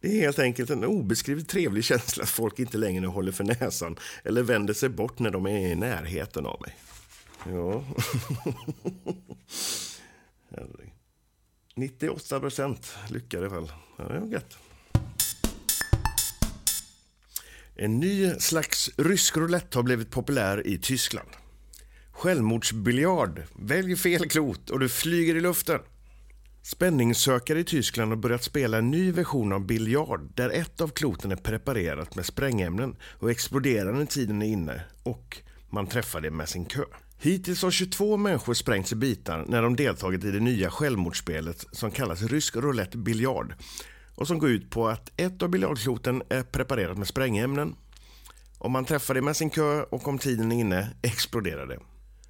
Det 0.00 0.08
är 0.08 0.20
helt 0.20 0.38
enkelt 0.38 0.70
en 0.70 0.84
obeskrivligt 0.84 1.50
trevlig 1.50 1.84
känsla 1.84 2.22
att 2.22 2.30
folk 2.30 2.58
inte 2.58 2.78
längre 2.78 3.06
håller 3.06 3.32
för 3.32 3.44
näsan 3.44 3.96
eller 4.24 4.42
vänder 4.42 4.74
sig 4.74 4.88
bort 4.88 5.18
när 5.18 5.30
de 5.30 5.46
är 5.46 5.58
i 5.68 5.74
närheten 5.74 6.46
av 6.46 6.60
mig. 6.60 6.76
Ja. 7.46 7.84
98 11.74 12.40
procent 12.40 12.96
lyckade 13.10 13.48
väl. 13.48 13.72
Ja, 13.98 14.04
det 14.04 14.20
var 14.20 14.26
gött. 14.26 14.58
En 17.74 18.00
ny 18.00 18.34
slags 18.34 18.90
rysk 18.96 19.36
roulette 19.36 19.78
har 19.78 19.82
blivit 19.82 20.10
populär 20.10 20.66
i 20.66 20.78
Tyskland. 20.78 21.28
Självmordsbiljard. 22.12 23.42
Välj 23.54 23.96
fel 23.96 24.28
klot 24.28 24.70
och 24.70 24.80
du 24.80 24.88
flyger 24.88 25.34
i 25.34 25.40
luften. 25.40 25.80
Spänningssökare 26.62 27.60
i 27.60 27.64
Tyskland 27.64 28.10
har 28.10 28.16
börjat 28.16 28.42
spela 28.42 28.78
en 28.78 28.90
ny 28.90 29.12
version 29.12 29.52
av 29.52 29.66
biljard 29.66 30.32
där 30.34 30.50
ett 30.50 30.80
av 30.80 30.88
kloten 30.88 31.32
är 31.32 31.36
preparerat 31.36 32.14
med 32.14 32.26
sprängämnen 32.26 32.96
och 33.02 33.30
exploderar 33.30 33.92
när 33.92 34.06
tiden 34.06 34.42
är 34.42 34.46
inne 34.46 34.84
och 35.02 35.38
man 35.70 35.86
träffar 35.86 36.20
det 36.20 36.30
med 36.30 36.48
sin 36.48 36.64
kö. 36.64 36.84
Hittills 37.24 37.62
har 37.62 37.70
22 37.70 38.16
människor 38.16 38.54
sprängts 38.54 38.92
i 38.92 38.96
bitar 38.96 39.44
när 39.48 39.62
de 39.62 39.76
deltagit 39.76 40.24
i 40.24 40.30
det 40.30 40.40
nya 40.40 40.70
självmordsspelet 40.70 41.66
som 41.72 41.90
kallas 41.90 42.22
rysk 42.22 42.56
roulette 42.56 42.98
biljard 42.98 43.54
och 44.14 44.26
som 44.26 44.38
går 44.38 44.50
ut 44.50 44.70
på 44.70 44.88
att 44.88 45.20
ett 45.20 45.42
av 45.42 45.48
biljardkloten 45.48 46.22
är 46.28 46.42
preparerat 46.42 46.98
med 46.98 47.06
sprängämnen. 47.06 47.76
Om 48.58 48.72
man 48.72 48.84
träffar 48.84 49.14
det 49.14 49.22
med 49.22 49.36
sin 49.36 49.50
kö 49.50 49.82
och 49.82 50.08
om 50.08 50.18
tiden 50.18 50.52
är 50.52 50.56
inne 50.56 50.90
exploderar 51.02 51.66
det. 51.66 51.78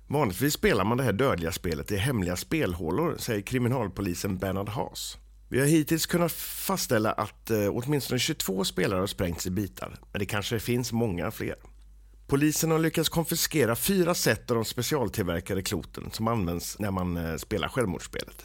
Vanligtvis 0.06 0.54
spelar 0.54 0.84
man 0.84 0.96
det 0.96 1.04
här 1.04 1.12
dödliga 1.12 1.52
spelet 1.52 1.92
i 1.92 1.96
hemliga 1.96 2.36
spelhålor, 2.36 3.16
säger 3.18 3.42
kriminalpolisen 3.42 4.38
Bernard 4.38 4.68
Haas. 4.68 5.16
Vi 5.48 5.60
har 5.60 5.66
hittills 5.66 6.06
kunnat 6.06 6.32
fastställa 6.32 7.12
att 7.12 7.50
eh, 7.50 7.68
åtminstone 7.70 8.18
22 8.18 8.64
spelare 8.64 9.00
har 9.00 9.06
sprängts 9.06 9.46
i 9.46 9.50
bitar, 9.50 9.98
men 10.12 10.18
det 10.18 10.26
kanske 10.26 10.60
finns 10.60 10.92
många 10.92 11.30
fler. 11.30 11.56
Polisen 12.32 12.70
har 12.70 12.78
lyckats 12.78 13.08
konfiskera 13.08 13.76
fyra 13.76 14.14
set 14.14 14.50
av 14.50 14.54
de 14.54 14.64
specialtillverkade 14.64 15.62
kloten 15.62 16.10
som 16.12 16.28
används 16.28 16.78
när 16.78 16.90
man 16.90 17.16
eh, 17.16 17.36
spelar 17.36 17.68
självmordsspelet. 17.68 18.44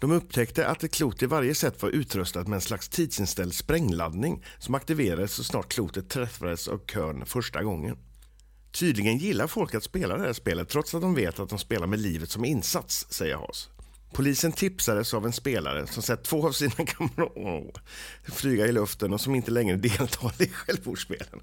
De 0.00 0.12
upptäckte 0.12 0.66
att 0.66 0.84
ett 0.84 0.94
klot 0.94 1.22
i 1.22 1.26
varje 1.26 1.54
set 1.54 1.82
var 1.82 1.90
utrustat 1.90 2.48
med 2.48 2.56
en 2.56 2.60
slags 2.60 2.88
tidsinställd 2.88 3.54
sprängladdning 3.54 4.44
som 4.58 4.74
aktiverades 4.74 5.32
så 5.32 5.44
snart 5.44 5.68
klotet 5.68 6.08
träffades 6.08 6.68
av 6.68 6.78
kön 6.86 7.26
första 7.26 7.62
gången. 7.62 7.98
Tydligen 8.72 9.18
gillar 9.18 9.46
folk 9.46 9.74
att 9.74 9.84
spela 9.84 10.16
det 10.16 10.22
här 10.22 10.32
spelet 10.32 10.68
trots 10.68 10.94
att 10.94 11.02
de 11.02 11.14
vet 11.14 11.38
att 11.38 11.48
de 11.48 11.58
spelar 11.58 11.86
med 11.86 11.98
livet 11.98 12.30
som 12.30 12.44
insats, 12.44 13.06
säger 13.10 13.36
Haas. 13.36 13.68
Polisen 14.12 14.52
tipsades 14.52 15.14
av 15.14 15.26
en 15.26 15.32
spelare 15.32 15.86
som 15.86 16.02
sett 16.02 16.24
två 16.24 16.46
av 16.46 16.52
sina 16.52 16.74
kamrater 16.86 17.82
flyga 18.24 18.66
i 18.66 18.72
luften 18.72 19.12
och 19.12 19.20
som 19.20 19.34
inte 19.34 19.50
längre 19.50 19.76
deltar 19.76 20.42
i 20.42 20.48
självmordsspelen. 20.48 21.40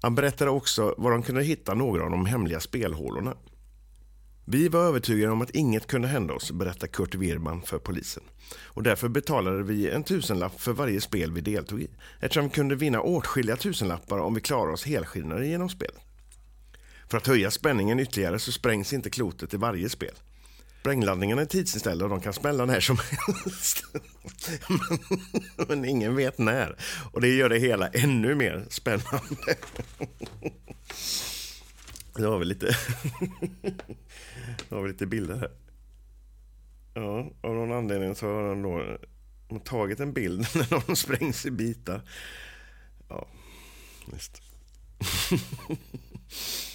Han 0.00 0.14
berättade 0.14 0.50
också 0.50 0.94
var 0.98 1.10
de 1.10 1.22
kunde 1.22 1.42
hitta 1.42 1.74
några 1.74 2.04
av 2.04 2.10
de 2.10 2.26
hemliga 2.26 2.60
spelhålorna. 2.60 3.34
Vi 4.44 4.68
var 4.68 4.80
övertygade 4.80 5.32
om 5.32 5.42
att 5.42 5.50
inget 5.50 5.86
kunde 5.86 6.08
hända 6.08 6.34
oss, 6.34 6.52
berättar 6.52 6.86
Kurt 6.86 7.14
Wirman 7.14 7.62
för 7.62 7.78
polisen. 7.78 8.22
Och 8.64 8.82
därför 8.82 9.08
betalade 9.08 9.62
vi 9.62 9.90
en 9.90 10.04
tusenlapp 10.04 10.60
för 10.60 10.72
varje 10.72 11.00
spel 11.00 11.32
vi 11.32 11.40
deltog 11.40 11.80
i 11.80 11.88
eftersom 12.20 12.44
vi 12.44 12.50
kunde 12.50 12.74
vinna 12.74 13.00
åtskilliga 13.00 13.56
tusenlappar 13.56 14.18
om 14.18 14.34
vi 14.34 14.40
klarade 14.40 14.72
oss 14.72 14.84
helskinnade 14.84 15.46
genom 15.46 15.68
spelet. 15.68 16.02
För 17.10 17.18
att 17.18 17.26
höja 17.26 17.50
spänningen 17.50 18.00
ytterligare 18.00 18.38
så 18.38 18.52
sprängs 18.52 18.92
inte 18.92 19.10
klotet 19.10 19.54
i 19.54 19.56
varje 19.56 19.88
spel. 19.88 20.14
Sprängladdningarna 20.80 21.42
är 21.42 21.46
tidsinställda 21.46 22.04
och 22.04 22.10
de 22.10 22.20
kan 22.20 22.32
smälla 22.32 22.64
när 22.64 22.80
som 22.80 22.98
helst. 22.98 23.84
Men 25.68 25.84
ingen 25.84 26.16
vet 26.16 26.38
när. 26.38 26.76
Och 27.12 27.20
det 27.20 27.28
gör 27.28 27.48
det 27.48 27.58
hela 27.58 27.88
ännu 27.88 28.34
mer 28.34 28.66
spännande. 28.68 29.56
Nu 32.18 32.26
har 32.26 32.38
vi 32.38 32.44
lite, 32.44 32.76
nu 34.68 34.76
har 34.76 34.82
vi 34.82 34.88
lite 34.88 35.06
bilder 35.06 35.36
här. 35.36 35.50
Ja, 36.94 37.30
av 37.40 37.54
någon 37.54 37.72
anledning 37.72 38.14
så 38.14 38.26
har 38.26 38.48
de 38.48 38.62
då 38.62 38.98
tagit 39.58 40.00
en 40.00 40.12
bild 40.12 40.46
när 40.54 40.70
någon 40.70 40.96
sprängs 40.96 41.46
i 41.46 41.50
bitar. 41.50 42.02
Ja, 43.08 43.28
visst. 44.12 44.42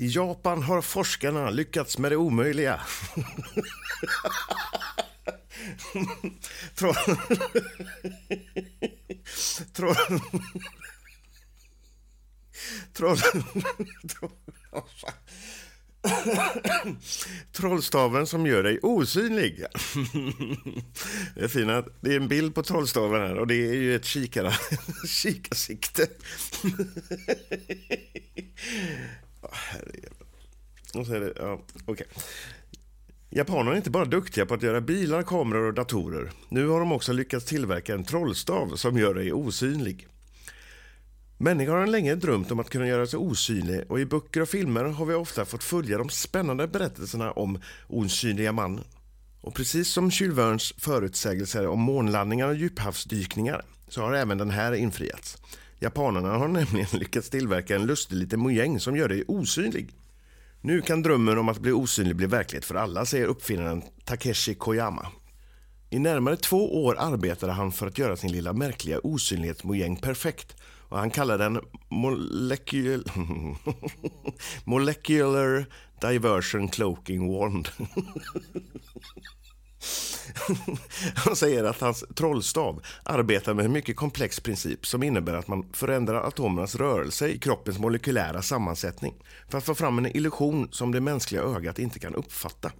I 0.00 0.06
Japan 0.06 0.62
har 0.62 0.82
forskarna 0.82 1.50
lyckats 1.50 1.98
med 1.98 2.12
det 2.12 2.16
omöjliga. 2.16 2.80
Troll... 6.74 6.94
Troll... 9.72 9.96
Troll... 12.92 14.30
Trollstaven 17.52 18.26
som 18.26 18.46
gör 18.46 18.62
dig 18.62 18.78
osynlig. 18.82 19.64
Det 21.34 21.44
är 21.44 21.48
fina. 21.48 21.84
det 22.00 22.12
är 22.12 22.16
en 22.16 22.28
bild 22.28 22.54
på 22.54 22.62
trollstaven 22.62 23.20
här 23.20 23.38
och 23.38 23.46
det 23.46 23.54
är 23.54 23.74
ju 23.74 23.96
ett 23.96 24.04
kikara, 24.04 24.52
kikarsikte. 25.06 26.08
Herrejävlar... 29.52 30.28
Och 30.94 31.06
så 31.06 31.14
är 31.14 31.20
det, 31.20 31.32
ja, 31.36 31.60
Okay. 31.86 32.06
Japanerna 33.30 33.72
är 33.72 33.76
inte 33.76 33.90
bara 33.90 34.04
duktiga 34.04 34.46
på 34.46 34.54
att 34.54 34.62
göra 34.62 34.80
bilar, 34.80 35.22
kameror 35.22 35.66
och 35.66 35.74
datorer. 35.74 36.30
Nu 36.48 36.68
har 36.68 36.80
de 36.80 36.92
också 36.92 37.12
lyckats 37.12 37.44
tillverka 37.44 37.94
en 37.94 38.04
trollstav 38.04 38.76
som 38.76 38.98
gör 38.98 39.14
dig 39.14 39.32
osynlig. 39.32 40.08
Människor 41.38 41.76
har 41.76 41.86
länge 41.86 42.14
drömt 42.14 42.50
om 42.50 42.60
att 42.60 42.70
kunna 42.70 42.86
göra 42.86 43.06
sig 43.06 43.18
osynlig 43.18 43.90
och 43.90 44.00
i 44.00 44.06
böcker 44.06 44.40
och 44.40 44.48
filmer 44.48 44.84
har 44.84 45.06
vi 45.06 45.14
ofta 45.14 45.44
fått 45.44 45.64
följa 45.64 45.98
de 45.98 46.08
spännande 46.08 46.68
berättelserna 46.68 47.32
om 47.32 47.60
osynliga 47.88 48.52
mannen. 48.52 48.84
Och 49.40 49.54
precis 49.54 49.88
som 49.88 50.10
Jules 50.10 50.38
Vernes 50.38 50.72
förutsägelser 50.78 51.66
om 51.66 51.80
månlandningar 51.80 52.48
och 52.48 52.54
djuphavsdykningar 52.54 53.64
så 53.88 54.00
har 54.02 54.12
även 54.12 54.38
den 54.38 54.50
här 54.50 54.72
infriats. 54.72 55.38
Japanerna 55.80 56.28
har 56.28 56.48
nämligen 56.48 56.88
lyckats 56.98 57.30
tillverka 57.30 57.74
en 57.74 57.86
lustig 57.86 58.16
liten 58.16 58.40
mojäng 58.40 58.80
som 58.80 58.96
gör 58.96 59.08
dig 59.08 59.24
osynlig. 59.28 59.94
Nu 60.60 60.80
kan 60.80 61.02
drömmen 61.02 61.38
om 61.38 61.48
att 61.48 61.58
bli 61.58 61.72
osynlig 61.72 62.16
bli 62.16 62.26
verklighet 62.26 62.64
för 62.64 62.74
alla, 62.74 63.04
säger 63.04 63.26
uppfinnaren 63.26 63.82
Takeshi 64.04 64.54
Koyama. 64.54 65.06
I 65.90 65.98
närmare 65.98 66.36
två 66.36 66.84
år 66.84 66.96
arbetade 66.98 67.52
han 67.52 67.72
för 67.72 67.86
att 67.86 67.98
göra 67.98 68.16
sin 68.16 68.32
lilla 68.32 68.52
märkliga 68.52 68.98
osynlighetsmojäng 68.98 69.96
perfekt 69.96 70.56
och 70.88 70.98
han 70.98 71.10
kallade 71.10 71.44
den 71.44 71.60
molecul 71.88 73.04
Molecular 74.64 75.66
Diversion 76.00 76.68
Cloaking 76.68 77.32
Wand. 77.32 77.68
Han 81.14 81.36
säger 81.36 81.64
att 81.64 81.80
hans 81.80 82.04
trollstav 82.14 82.82
arbetar 83.02 83.54
med 83.54 83.64
en 83.64 83.72
mycket 83.72 83.96
komplex 83.96 84.40
princip 84.40 84.86
som 84.86 85.02
innebär 85.02 85.34
att 85.34 85.48
man 85.48 85.72
förändrar 85.72 86.22
atomernas 86.22 86.74
rörelse 86.74 87.28
i 87.28 87.38
kroppens 87.38 87.78
molekylära 87.78 88.42
sammansättning 88.42 89.14
för 89.48 89.58
att 89.58 89.64
få 89.64 89.74
fram 89.74 89.98
en 89.98 90.16
illusion 90.16 90.68
som 90.70 90.92
det 90.92 91.00
mänskliga 91.00 91.42
ögat 91.42 91.78
inte 91.78 91.98
kan 91.98 92.14
uppfatta. 92.14 92.72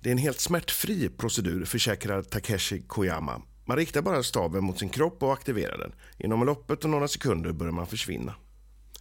Det 0.00 0.08
är 0.08 0.12
en 0.12 0.18
helt 0.18 0.40
smärtfri 0.40 1.08
procedur, 1.08 1.64
försäkrar 1.64 2.22
Takeshi 2.22 2.82
Koyama. 2.86 3.42
Man 3.64 3.76
riktar 3.76 4.02
bara 4.02 4.22
staven 4.22 4.64
mot 4.64 4.78
sin 4.78 4.88
kropp 4.88 5.22
och 5.22 5.32
aktiverar 5.32 5.78
den. 5.78 5.92
Inom 6.18 6.44
loppet 6.46 6.84
av 6.84 6.90
några 6.90 7.08
sekunder 7.08 7.52
börjar 7.52 7.72
man 7.72 7.86
försvinna. 7.86 8.34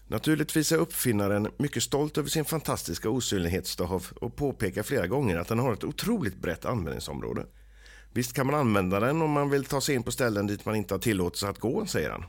Naturligtvis 0.07 0.71
är 0.71 0.77
uppfinnaren 0.77 1.47
mycket 1.57 1.83
stolt 1.83 2.17
över 2.17 2.29
sin 2.29 2.45
fantastiska 2.45 3.09
osynlighetsstav 3.09 4.07
och 4.21 4.35
påpekar 4.35 4.83
flera 4.83 5.07
gånger 5.07 5.37
att 5.37 5.47
den 5.47 5.59
har 5.59 5.73
ett 5.73 5.83
otroligt 5.83 6.41
brett 6.41 6.65
användningsområde. 6.65 7.45
Visst 8.13 8.33
kan 8.33 8.47
man 8.47 8.55
använda 8.55 8.99
den 8.99 9.21
om 9.21 9.31
man 9.31 9.49
vill 9.49 9.65
ta 9.65 9.81
sig 9.81 9.95
in 9.95 10.03
på 10.03 10.11
ställen 10.11 10.47
dit 10.47 10.65
man 10.65 10.75
inte 10.75 10.93
har 10.93 10.99
tillåtelse 10.99 11.47
att 11.47 11.59
gå, 11.59 11.85
säger 11.85 12.09
han. 12.09 12.23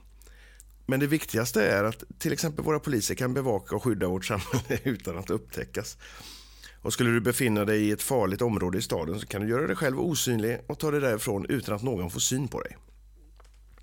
Men 0.87 1.01
det 1.01 1.07
viktigaste 1.07 1.67
är 1.67 1.85
att 1.85 2.05
till 2.19 2.33
exempel 2.33 2.65
våra 2.65 2.81
poliser 2.81 3.15
kan 3.15 3.35
bevaka 3.35 3.77
och 3.77 3.83
skydda 3.83 4.09
vårt 4.09 4.25
samhälle 4.25 4.81
utan 4.85 5.19
att 5.19 5.31
upptäckas. 5.31 5.97
Och 6.83 6.93
skulle 6.93 7.11
du 7.11 7.21
befinna 7.21 7.65
dig 7.65 7.89
i 7.89 7.91
ett 7.91 8.03
farligt 8.03 8.43
område 8.43 8.79
i 8.79 8.83
staden 8.83 9.21
så 9.21 9.27
kan 9.27 9.43
du 9.43 9.49
göra 9.49 9.67
dig 9.67 9.77
själv 9.77 10.01
osynlig 10.01 10.61
och 10.67 10.79
ta 10.79 10.91
dig 10.91 11.01
därifrån 11.01 11.47
utan 11.49 11.75
att 11.75 11.83
någon 11.83 12.11
får 12.11 12.21
syn 12.21 12.49
på 12.49 12.61
dig. 12.61 12.77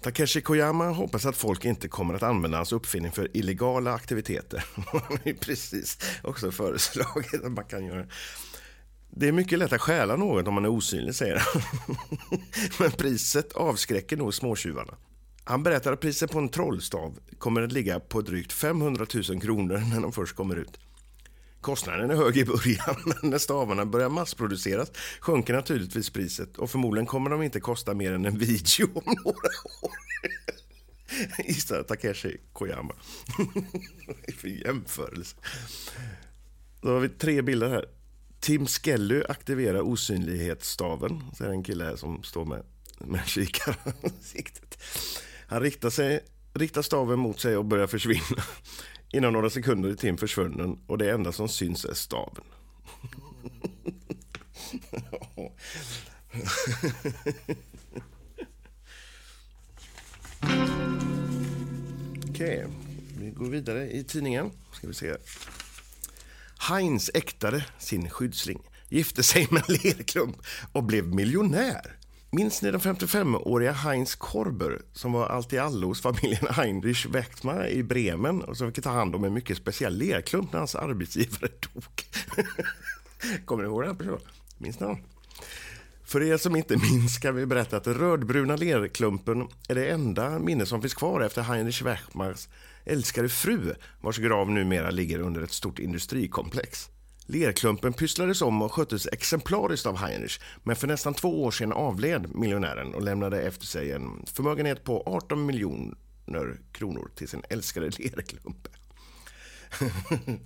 Takeshi 0.06 0.42
Koyama 0.42 0.90
hoppas 0.90 1.26
att 1.26 1.38
folk 1.38 1.66
inte 1.66 1.88
kommer 1.88 2.14
att 2.14 2.24
använda 2.24 2.58
hans 2.58 2.72
uppfinning 2.72 3.12
för 3.12 3.38
illegala 3.38 3.94
aktiviteter. 3.94 4.66
Han 4.76 5.02
har 5.02 5.34
precis 5.34 5.98
också 6.24 6.52
föreslagit 6.52 7.44
att 7.44 7.52
man 7.52 7.66
kan 7.66 7.86
göra 7.86 8.06
det 9.10 9.28
är 9.28 9.32
mycket 9.32 9.60
lätt 9.60 9.74
att 9.74 9.82
stjäla 9.82 10.16
något 10.16 10.48
om 10.48 10.54
man 10.54 10.66
är 10.66 10.70
osynlig, 10.70 11.16
säger 11.16 11.36
han. 11.36 11.62
Men 12.80 12.92
priset 12.92 13.54
avskräcker 13.54 14.18
nog 14.18 14.34
småtjuvarna. 14.34 14.94
Han 15.44 15.64
berättar 15.64 15.94
att 15.94 16.00
priset 16.00 16.32
på 16.32 16.40
en 16.40 16.50
trollstav 16.50 17.20
kommer 17.38 17.62
att 17.62 17.72
ligga 17.72 18.00
på 18.00 18.22
drygt 18.22 18.54
500 18.54 19.06
000 19.30 19.42
kronor 19.42 19.78
när 19.94 20.02
de 20.02 20.12
först 20.12 20.36
kommer 20.36 20.56
ut. 20.56 20.80
Kostnaden 21.66 22.12
är 22.12 22.16
hög 22.16 22.38
i 22.38 22.46
början, 22.46 22.96
men 23.06 23.32
när 23.32 23.38
stavarna 23.38 23.86
börjar 23.86 24.10
massproduceras 24.10 24.92
sjunker 25.20 25.54
naturligtvis 25.54 26.10
priset 26.10 26.58
och 26.58 26.72
förmodligen 26.72 27.06
kommer 27.06 27.30
de 27.30 27.42
inte 27.44 27.60
kosta 27.60 27.94
mer 27.94 28.14
än 28.14 28.26
en 28.26 28.38
video 28.38 28.88
om 28.94 29.04
några 29.24 29.50
år. 29.82 29.92
Gissar 31.48 31.84
Takeshi 31.84 32.38
Koyama. 32.54 32.94
För 34.38 34.48
jämförelse. 34.48 35.36
Då 36.82 36.90
har 36.90 37.00
vi 37.00 37.10
tre 37.10 37.42
bilder 37.42 37.70
här. 37.70 37.86
Tim 38.40 38.68
Skelly 38.68 39.24
aktiverar 39.30 39.82
osynlighetsstaven, 39.82 41.24
Så 41.38 41.44
är 41.44 41.48
det 41.48 41.54
en 41.54 41.64
kille 41.64 41.84
här 41.84 41.96
som 41.96 42.24
står 42.24 42.46
med, 42.46 42.64
med 43.00 43.26
kikarsiktet. 43.26 44.78
Han 45.48 45.62
riktar, 45.62 45.90
sig, 45.90 46.20
riktar 46.56 46.82
staven 46.82 47.20
mot 47.20 47.40
sig 47.40 47.58
och 47.58 47.66
börjar 47.66 47.88
försvinna. 47.88 48.44
Inom 49.14 49.34
några 49.34 49.50
sekunder 49.50 49.90
är 49.90 49.96
Tim 49.96 50.18
försvunnen 50.18 50.80
och 50.88 50.98
det 50.98 51.12
enda 51.12 51.32
som 51.32 51.50
syns 51.50 51.86
är 51.86 51.94
staven. 51.94 52.44
Okej, 62.30 62.66
okay. 62.66 62.68
vi 63.18 63.30
går 63.30 63.46
vidare 63.46 63.92
i 63.92 64.04
tidningen. 64.04 64.52
Ska 64.74 64.88
vi 64.88 64.94
se. 64.94 65.16
Heinz 66.60 67.12
äktade 67.14 67.66
sin 67.80 68.10
skyddsling, 68.10 68.62
gifte 68.90 69.24
sig 69.24 69.48
med 69.52 69.64
en 69.70 69.76
lerklump 69.76 70.38
och 70.72 70.84
blev 70.84 71.08
miljonär. 71.08 71.98
Minns 72.36 72.62
ni 72.62 72.72
den 72.72 72.80
55-åriga 72.80 73.72
Heinz 73.72 74.16
Korber 74.16 74.82
som 74.94 75.12
var 75.12 75.28
allt 75.28 75.54
i 75.54 75.58
allo 75.58 75.88
hos 75.88 76.02
familjen 76.02 76.48
Heinrich 76.50 77.06
Wechtmar 77.06 77.68
i 77.68 77.84
Bremen 77.84 78.42
och 78.42 78.58
som 78.58 78.74
fick 78.74 78.84
ta 78.84 78.90
hand 78.90 79.16
om 79.16 79.24
en 79.24 79.34
mycket 79.34 79.58
speciell 79.58 79.98
lerklump 79.98 80.52
när 80.52 80.60
hans 80.60 80.76
arbetsgivare 80.76 81.52
dog? 81.60 81.84
Kommer 83.46 83.64
ni 83.64 83.70
ihåg 83.70 83.84
den 83.84 83.98
personen? 83.98 84.20
Minns 84.58 84.80
ni 84.80 84.86
honom? 84.86 85.02
För 86.04 86.24
er 86.24 86.38
som 86.38 86.56
inte 86.56 86.78
minns 86.78 87.18
kan 87.18 87.36
vi 87.36 87.46
berätta 87.46 87.78
att 87.78 87.84
den 87.84 87.94
rödbruna 87.94 88.56
lerklumpen 88.56 89.48
är 89.68 89.76
det 89.76 89.90
enda 89.90 90.40
minne 90.40 90.66
som 90.66 90.82
finns 90.82 90.94
kvar 90.94 91.22
efter 91.22 91.42
Heinrich 91.42 91.82
Wechtmars 91.82 92.48
älskade 92.86 93.30
fru 93.30 93.76
vars 94.02 94.18
grav 94.18 94.52
numera 94.52 94.90
ligger 94.90 95.20
under 95.20 95.42
ett 95.42 95.52
stort 95.52 95.80
industrikomplex. 95.80 96.90
Lerklumpen 97.28 97.94
pysslades 97.94 98.42
om 98.42 98.62
och 98.62 98.74
sköttes 98.74 99.08
exemplariskt 99.08 99.86
av 99.86 99.98
Heinrich 99.98 100.40
men 100.64 100.76
för 100.76 100.88
nästan 100.88 101.14
två 101.14 101.44
år 101.44 101.52
sedan 101.52 101.72
avled 101.72 102.36
miljonären 102.36 102.94
och 102.94 103.02
lämnade 103.02 103.42
efter 103.42 103.66
sig 103.66 103.92
en 103.92 104.26
förmögenhet 104.26 104.84
på 104.84 105.04
18 105.06 105.46
miljoner 105.46 106.60
kronor 106.72 107.12
till 107.16 107.28
sin 107.28 107.42
älskade 107.50 107.90
lerklump. 107.90 108.68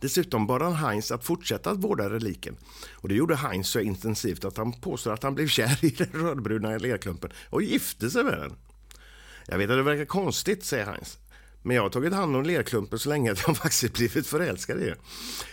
Dessutom 0.00 0.46
bad 0.46 0.62
han 0.62 0.74
Heinz 0.74 1.10
att 1.10 1.24
fortsätta 1.24 1.70
att 1.70 1.78
vårda 1.78 2.10
reliken. 2.10 2.56
Och 2.92 3.08
det 3.08 3.14
gjorde 3.14 3.36
Heinz 3.36 3.68
så 3.68 3.80
intensivt 3.80 4.44
att 4.44 4.56
han 4.56 4.72
påstår 4.72 5.12
att 5.12 5.22
han 5.22 5.34
blev 5.34 5.48
kär 5.48 5.84
i 5.84 5.90
den 5.98 6.10
rödbruna 6.12 6.78
lerklumpen 6.78 7.30
och 7.50 7.62
gifte 7.62 8.10
sig 8.10 8.24
med 8.24 8.38
den. 8.38 8.52
Jag 9.46 9.58
vet 9.58 9.70
att 9.70 9.76
det 9.76 9.82
verkar 9.82 10.04
konstigt, 10.04 10.64
säger 10.64 10.86
Heinz. 10.86 11.18
Men 11.62 11.76
jag 11.76 11.82
har 11.82 11.90
tagit 11.90 12.12
hand 12.12 12.36
om 12.36 12.42
lerklumpen 12.42 12.98
så 12.98 13.08
länge 13.08 13.32
att 13.32 13.44
jag 13.46 13.56
faktiskt 13.56 13.94
blivit 13.94 14.26
förälskad 14.26 14.82
i 14.82 14.84
den. 14.84 14.98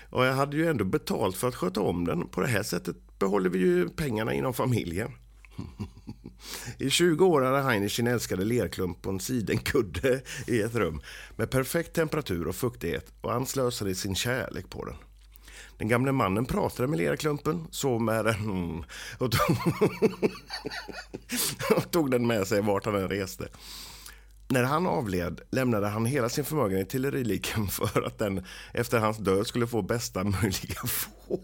Och 0.09 0.25
jag 0.25 0.33
hade 0.33 0.57
ju 0.57 0.67
ändå 0.67 0.85
betalt 0.85 1.37
för 1.37 1.47
att 1.47 1.55
sköta 1.55 1.81
om 1.81 2.05
den. 2.05 2.27
På 2.27 2.41
det 2.41 2.47
här 2.47 2.63
sättet 2.63 2.95
behåller 3.19 3.49
vi 3.49 3.59
ju 3.59 3.89
pengarna 3.89 4.33
inom 4.33 4.53
familjen. 4.53 5.11
I 6.77 6.89
20 6.89 7.25
år 7.25 7.41
hade 7.41 7.61
Heinrich 7.61 7.95
sin 7.95 8.07
älskade 8.07 8.45
lerklump 8.45 9.01
på 9.01 9.09
en 9.09 9.19
sidenkudde 9.19 10.21
i 10.47 10.61
ett 10.61 10.75
rum 10.75 11.01
med 11.35 11.49
perfekt 11.49 11.93
temperatur 11.93 12.47
och 12.47 12.55
fuktighet 12.55 13.13
och 13.21 13.31
han 13.31 13.45
slösade 13.45 13.95
sin 13.95 14.15
kärlek 14.15 14.69
på 14.69 14.85
den. 14.85 14.95
Den 15.77 15.87
gamle 15.87 16.11
mannen 16.11 16.45
pratade 16.45 16.87
med 16.87 16.99
lerklumpen, 16.99 17.67
sov 17.71 18.01
med 18.01 18.25
den 18.25 18.83
och 19.17 19.31
tog, 19.31 19.57
och 21.75 21.91
tog 21.91 22.11
den 22.11 22.27
med 22.27 22.47
sig 22.47 22.61
vart 22.61 22.85
han 22.85 22.95
än 22.95 23.09
reste. 23.09 23.47
När 24.49 24.63
han 24.63 24.88
avled 24.88 25.41
lämnade 25.49 25.88
han 25.88 26.05
hela 26.05 26.29
sin 26.29 26.45
förmögenhet 26.45 26.89
till 26.89 27.12
reliken 27.12 27.67
för 27.71 28.01
att 28.01 28.17
den 28.17 28.45
efter 28.73 28.99
hans 28.99 29.17
död 29.17 29.47
skulle 29.47 29.67
få 29.67 29.81
bästa 29.81 30.23
möjliga 30.23 30.81
få. 30.86 31.39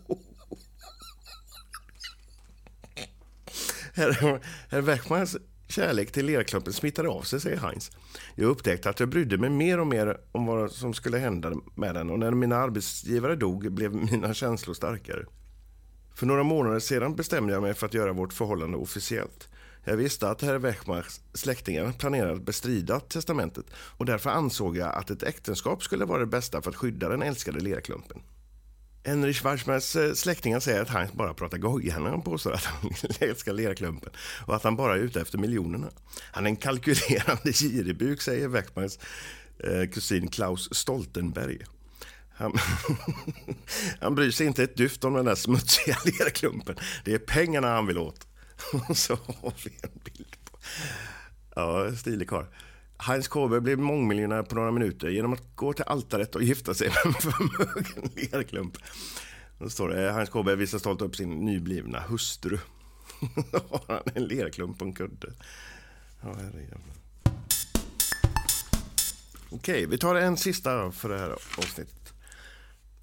Herr, 3.96 4.40
herr 4.70 4.82
kärlek 5.68 6.12
till 6.12 6.26
lerklumpen 6.26 6.74
smittade 6.74 7.10
av 7.10 7.22
sig, 7.22 7.42
säger 7.42 7.58
Heinz. 7.58 7.92
Jag 8.36 8.48
upptäckte 8.48 8.90
att 8.90 9.00
jag 9.00 9.10
brydde 9.10 9.38
mig 9.38 9.50
mer 9.50 9.80
och 9.80 9.88
mer 9.88 10.18
om 10.32 10.46
vad 10.46 10.72
som 10.72 10.94
skulle 10.94 11.18
hända 11.18 11.54
med 11.76 11.96
den 11.96 12.10
och 12.10 12.20
när 12.20 12.32
mina 12.32 12.56
arbetsgivare 12.56 13.36
dog 13.36 13.72
blev 13.72 13.96
mina 13.96 14.34
känslor 14.34 14.74
starkare. 14.74 15.26
För 16.16 16.26
några 16.26 16.44
månader 16.44 16.80
sedan 16.80 17.16
bestämde 17.16 17.54
jag 17.54 17.62
mig 17.62 17.74
för 17.74 17.86
att 17.86 17.94
göra 17.94 18.14
vårt 18.14 18.34
förhållande 18.34 18.78
officiellt. 18.78 19.50
Jag 19.84 19.98
visste 19.98 20.30
att 20.30 20.42
herr 20.42 20.58
Wechmachs 20.58 21.22
släktingar 21.34 21.92
planerade 21.92 22.34
att 22.34 22.46
bestrida 22.46 23.00
testamentet 23.00 23.66
och 23.76 24.06
därför 24.06 24.30
ansåg 24.30 24.78
jag 24.78 24.96
att 24.96 25.10
ett 25.10 25.24
äktenskap 25.24 25.84
skulle 25.84 26.06
vara 26.06 26.20
det 26.20 26.26
bästa 26.26 26.62
för 26.62 26.70
att 26.70 26.76
skydda 26.76 27.10
den 27.10 27.22
älskade 27.22 27.60
lerklumpen. 27.60 28.22
Henrich 29.06 29.44
Warsmers 29.44 29.96
eh, 29.96 30.14
släktingar 30.14 30.60
säger 30.60 30.82
att 30.82 30.90
han 30.90 31.08
bara 31.14 31.34
pratar 31.34 31.58
goja 31.58 32.00
när 32.00 32.10
han 32.10 32.22
påstår 32.22 32.54
att 32.54 32.64
han 32.64 32.92
älskar 33.20 33.54
lerklumpen 33.54 34.12
och 34.46 34.56
att 34.56 34.64
han 34.64 34.76
bara 34.76 34.94
är 34.94 35.00
ute 35.00 35.22
efter 35.22 35.38
miljonerna. 35.38 35.90
Han 36.32 36.46
är 36.46 36.50
en 36.50 36.56
kalkylerande 36.56 37.52
giribuk, 37.52 38.22
säger 38.22 38.48
Wechmars 38.48 38.98
eh, 39.60 39.90
kusin 39.90 40.28
Klaus 40.28 40.70
Stoltenberg. 40.72 41.60
Han, 42.36 42.54
han 44.02 44.16
bryr 44.16 44.32
sig 44.32 44.48
inte 44.48 44.64
ett 44.64 44.78
dyft 44.78 45.04
om 45.04 45.14
den 45.14 45.26
där 45.26 45.36
smutsiga 45.36 45.98
lerklumpen. 46.06 46.76
Det 47.06 47.14
är 47.14 47.20
pengarna 47.20 47.68
han 47.68 47.88
vill 47.88 47.98
åt. 47.98 48.28
Och 48.90 48.98
så 48.98 49.16
har 49.16 49.54
vi 49.66 49.72
en 49.82 50.00
bild 50.04 50.36
på... 50.46 50.58
Ja, 51.56 51.96
stilig 51.96 52.30
karl. 52.30 52.46
Heinz 52.98 53.28
Kåbe 53.28 53.62
blev 53.62 53.80
mångmiljonär 53.80 54.44
på 54.44 54.56
några 54.56 54.72
minuter 54.72 55.10
genom 55.10 55.34
att 55.34 55.56
gå 55.56 55.74
till 55.74 55.86
altaret 55.86 56.36
och 56.36 56.44
gifta 56.44 56.74
sig 56.74 56.88
med 57.06 57.06
en 57.06 57.14
förmögen 57.14 58.10
lerklump. 58.16 58.78
Då 59.60 59.70
står 59.70 59.90
det 59.90 60.12
Heinz 60.12 60.30
Kåbe 60.30 60.56
visar 60.56 60.78
stolt 60.78 61.02
upp 61.02 61.16
sin 61.16 61.30
nyblivna 61.30 62.00
hustru. 62.00 62.58
Då 63.52 63.60
har 63.72 63.84
han 63.88 64.04
en 64.16 64.24
lerklump 64.24 64.80
på 64.80 64.86
en 64.86 64.94
kudde. 64.94 65.34
Ja, 66.22 66.36
Okej, 69.52 69.86
vi 69.86 69.98
tar 69.98 70.16
en 70.16 70.38
sista 70.38 70.92
för 70.92 71.10
det 71.10 71.20
här 71.20 71.32
avsnittet. 71.58 72.14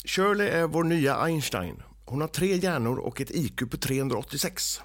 Shirley 0.05 0.49
är 0.49 0.67
vår 0.67 0.85
nya 0.85 1.17
Einstein. 1.17 1.83
Hon 2.05 2.21
har 2.21 2.29
tre 2.29 2.57
hjärnor 2.57 2.99
och 2.99 3.21
ett 3.21 3.31
IQ 3.31 3.71
på 3.71 3.77
386. 3.77 4.81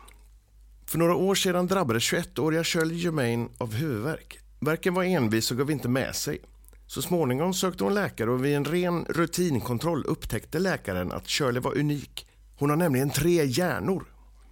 För 0.95 0.99
några 0.99 1.15
år 1.15 1.35
sedan 1.35 1.67
drabbades 1.67 2.03
21-åriga 2.03 2.63
Shirley 2.63 2.97
Germain 2.97 3.49
av 3.57 3.73
huvudvärk. 3.73 4.39
Verken 4.59 4.93
var 4.93 5.03
envis 5.03 5.51
och 5.51 5.57
gav 5.57 5.71
inte 5.71 5.89
med 5.89 6.15
sig. 6.15 6.39
Så 6.87 7.01
småningom 7.01 7.53
sökte 7.53 7.83
hon 7.83 7.93
läkare 7.93 8.31
och 8.31 8.45
vid 8.45 8.55
en 8.55 8.65
ren 8.65 9.05
rutinkontroll 9.09 10.05
upptäckte 10.05 10.59
läkaren 10.59 11.11
att 11.11 11.27
Shirley 11.27 11.61
var 11.61 11.77
unik. 11.77 12.27
Hon 12.57 12.69
har 12.69 12.77
nämligen 12.77 13.09
tre 13.09 13.45
hjärnor. 13.45 14.05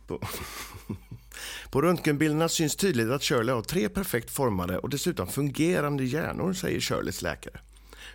På, 0.07 0.19
på 1.71 1.81
röntgenbilderna 1.81 2.49
syns 2.49 2.75
tydligt 2.75 3.09
att 3.09 3.23
Shirley 3.23 3.55
har 3.55 3.61
tre 3.61 3.89
perfekt 3.89 4.31
formade 4.31 4.77
och 4.77 4.89
dessutom 4.89 5.27
fungerande 5.27 6.03
hjärnor, 6.03 6.53
säger 6.53 6.79
Shirleys 6.79 7.21
läkare. 7.21 7.59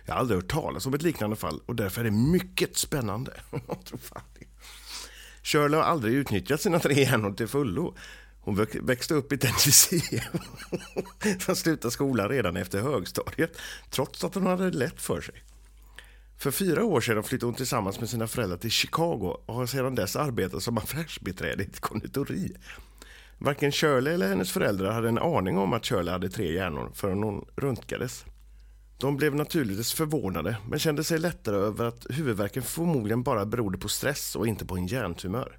Jag 0.05 0.13
har 0.13 0.19
aldrig 0.19 0.37
hört 0.37 0.51
talas 0.51 0.85
om 0.85 0.93
ett 0.93 1.01
liknande 1.01 1.35
fall 1.35 1.61
och 1.65 1.75
därför 1.75 2.01
är 2.01 2.05
det 2.05 2.11
mycket 2.11 2.77
spännande. 2.77 3.33
Shirley 5.51 5.79
har 5.79 5.85
aldrig 5.85 6.13
utnyttjat 6.13 6.61
sina 6.61 6.79
tre 6.79 6.93
hjärnor 7.03 7.33
till 7.33 7.47
fullo. 7.47 7.95
Hon 8.41 8.67
växte 8.81 9.13
upp 9.13 9.33
i 9.33 9.37
Tennessee. 9.37 10.23
Hon 11.47 11.55
slutade 11.55 11.91
skolan 11.91 12.29
redan 12.29 12.57
efter 12.57 12.81
högstadiet, 12.81 13.57
trots 13.89 14.23
att 14.23 14.35
hon 14.35 14.45
hade 14.45 14.71
lätt 14.71 15.01
för 15.01 15.21
sig. 15.21 15.35
För 16.37 16.51
fyra 16.51 16.83
år 16.83 17.01
sedan 17.01 17.23
flyttade 17.23 17.47
hon 17.47 17.55
tillsammans 17.55 17.99
med 17.99 18.09
sina 18.09 18.27
föräldrar 18.27 18.57
till 18.57 18.71
Chicago 18.71 19.37
och 19.45 19.55
har 19.55 19.65
sedan 19.65 19.95
dess 19.95 20.15
arbetat 20.15 20.63
som 20.63 20.77
affärsbiträde 20.77 21.63
i 21.63 21.65
ett 21.65 21.79
konditori. 21.79 22.55
Varken 23.37 23.71
Shirley 23.71 24.13
eller 24.13 24.27
hennes 24.27 24.51
föräldrar 24.51 24.91
hade 24.91 25.09
en 25.09 25.17
aning 25.17 25.57
om 25.57 25.73
att 25.73 25.85
Shirley 25.85 26.11
hade 26.11 26.29
tre 26.29 26.53
hjärnor 26.53 26.91
förrän 26.93 27.23
hon 27.23 27.45
röntgades. 27.55 28.25
De 28.99 29.17
blev 29.17 29.35
naturligtvis 29.35 29.93
förvånade 29.93 30.57
men 30.67 30.79
kände 30.79 31.03
sig 31.03 31.19
lättare 31.19 31.55
över 31.55 31.85
att 31.85 32.05
huvudvärken 32.09 32.63
förmodligen 32.63 33.23
bara 33.23 33.45
berodde 33.45 33.77
på 33.77 33.89
stress 33.89 34.35
och 34.35 34.47
inte 34.47 34.65
på 34.65 34.77
en 34.77 34.87
hjärntumör. 34.87 35.57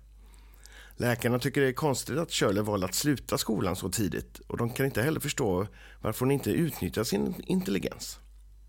Läkarna 0.97 1.39
tycker 1.39 1.61
det 1.61 1.69
är 1.69 1.73
konstigt 1.73 2.19
att 2.19 2.33
Shirley 2.33 2.63
valde 2.63 2.87
att 2.87 2.95
sluta 2.95 3.39
skolan 3.39 3.77
så 3.77 3.91
tidigt 3.91 4.41
och 4.47 4.57
de 4.57 4.71
kan 4.71 4.87
inte 4.87 5.03
heller 5.03 5.21
förstå 5.21 5.67
varför 6.01 6.21
hon 6.21 6.31
inte 6.31 6.51
utnyttjar 6.51 7.05
sin 7.05 7.35
intelligens. 7.47 8.19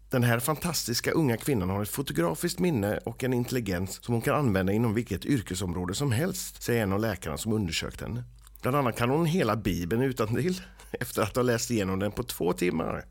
Den 0.09 0.23
här 0.23 0.39
fantastiska 0.39 1.11
unga 1.11 1.37
kvinnan 1.37 1.69
har 1.69 1.81
ett 1.81 1.89
fotografiskt 1.89 2.59
minne 2.59 2.97
och 2.97 3.23
en 3.23 3.33
intelligens 3.33 4.03
som 4.03 4.13
hon 4.13 4.21
kan 4.21 4.35
använda 4.35 4.73
inom 4.73 4.93
vilket 4.93 5.25
yrkesområde 5.25 5.93
som 5.93 6.11
helst, 6.11 6.63
säger 6.63 6.83
en 6.83 6.93
av 6.93 6.99
läkarna 6.99 7.37
som 7.37 7.53
undersökt 7.53 8.01
henne. 8.01 8.23
Bland 8.61 8.77
annat 8.77 8.97
kan 8.97 9.09
hon 9.09 9.25
hela 9.25 9.55
Bibeln 9.55 10.01
utan 10.01 10.35
till 10.35 10.61
efter 10.91 11.21
att 11.21 11.35
ha 11.35 11.43
läst 11.43 11.71
igenom 11.71 11.99
den 11.99 12.11
på 12.11 12.23
två 12.23 12.53
timmar. 12.53 13.05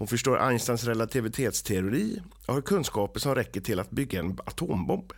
Hon 0.00 0.08
förstår 0.08 0.38
Einsteins 0.38 0.84
relativitetsteori 0.84 2.22
och 2.46 2.54
har 2.54 2.62
kunskaper 2.62 3.20
som 3.20 3.34
räcker 3.34 3.60
till 3.60 3.80
att 3.80 3.90
bygga 3.90 4.20
en 4.20 4.38
atombomb. 4.44 5.12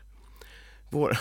Våra, 0.91 1.19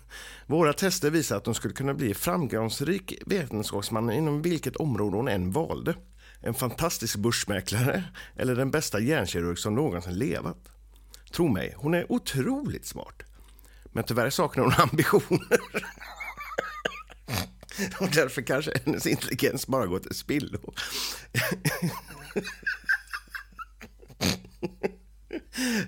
våra 0.46 0.72
tester 0.72 1.10
visar 1.10 1.36
att 1.36 1.46
hon 1.46 1.54
skulle 1.54 1.74
kunna 1.74 1.94
bli 1.94 2.14
framgångsrik 2.14 3.22
vetenskapsman 3.26 4.10
inom 4.10 4.42
vilket 4.42 4.76
område 4.76 5.16
hon 5.16 5.28
än 5.28 5.50
valde. 5.50 5.94
En 6.40 6.54
fantastisk 6.54 7.16
börsmäklare 7.16 8.04
eller 8.36 8.54
den 8.54 8.70
bästa 8.70 9.00
hjärnkirurg 9.00 9.58
som 9.58 9.74
någonsin 9.74 10.18
levat. 10.18 10.68
Tro 11.32 11.48
mig, 11.48 11.74
hon 11.76 11.94
är 11.94 12.12
otroligt 12.12 12.86
smart. 12.86 13.22
Men 13.84 14.04
tyvärr 14.04 14.30
saknar 14.30 14.64
hon 14.64 14.72
ambitioner. 14.90 15.58
Och 18.00 18.08
därför 18.12 18.42
kanske 18.42 18.72
hennes 18.84 19.06
intelligens 19.06 19.66
bara 19.66 19.86
går 19.86 19.98
till 19.98 20.14
spillo. 20.14 20.74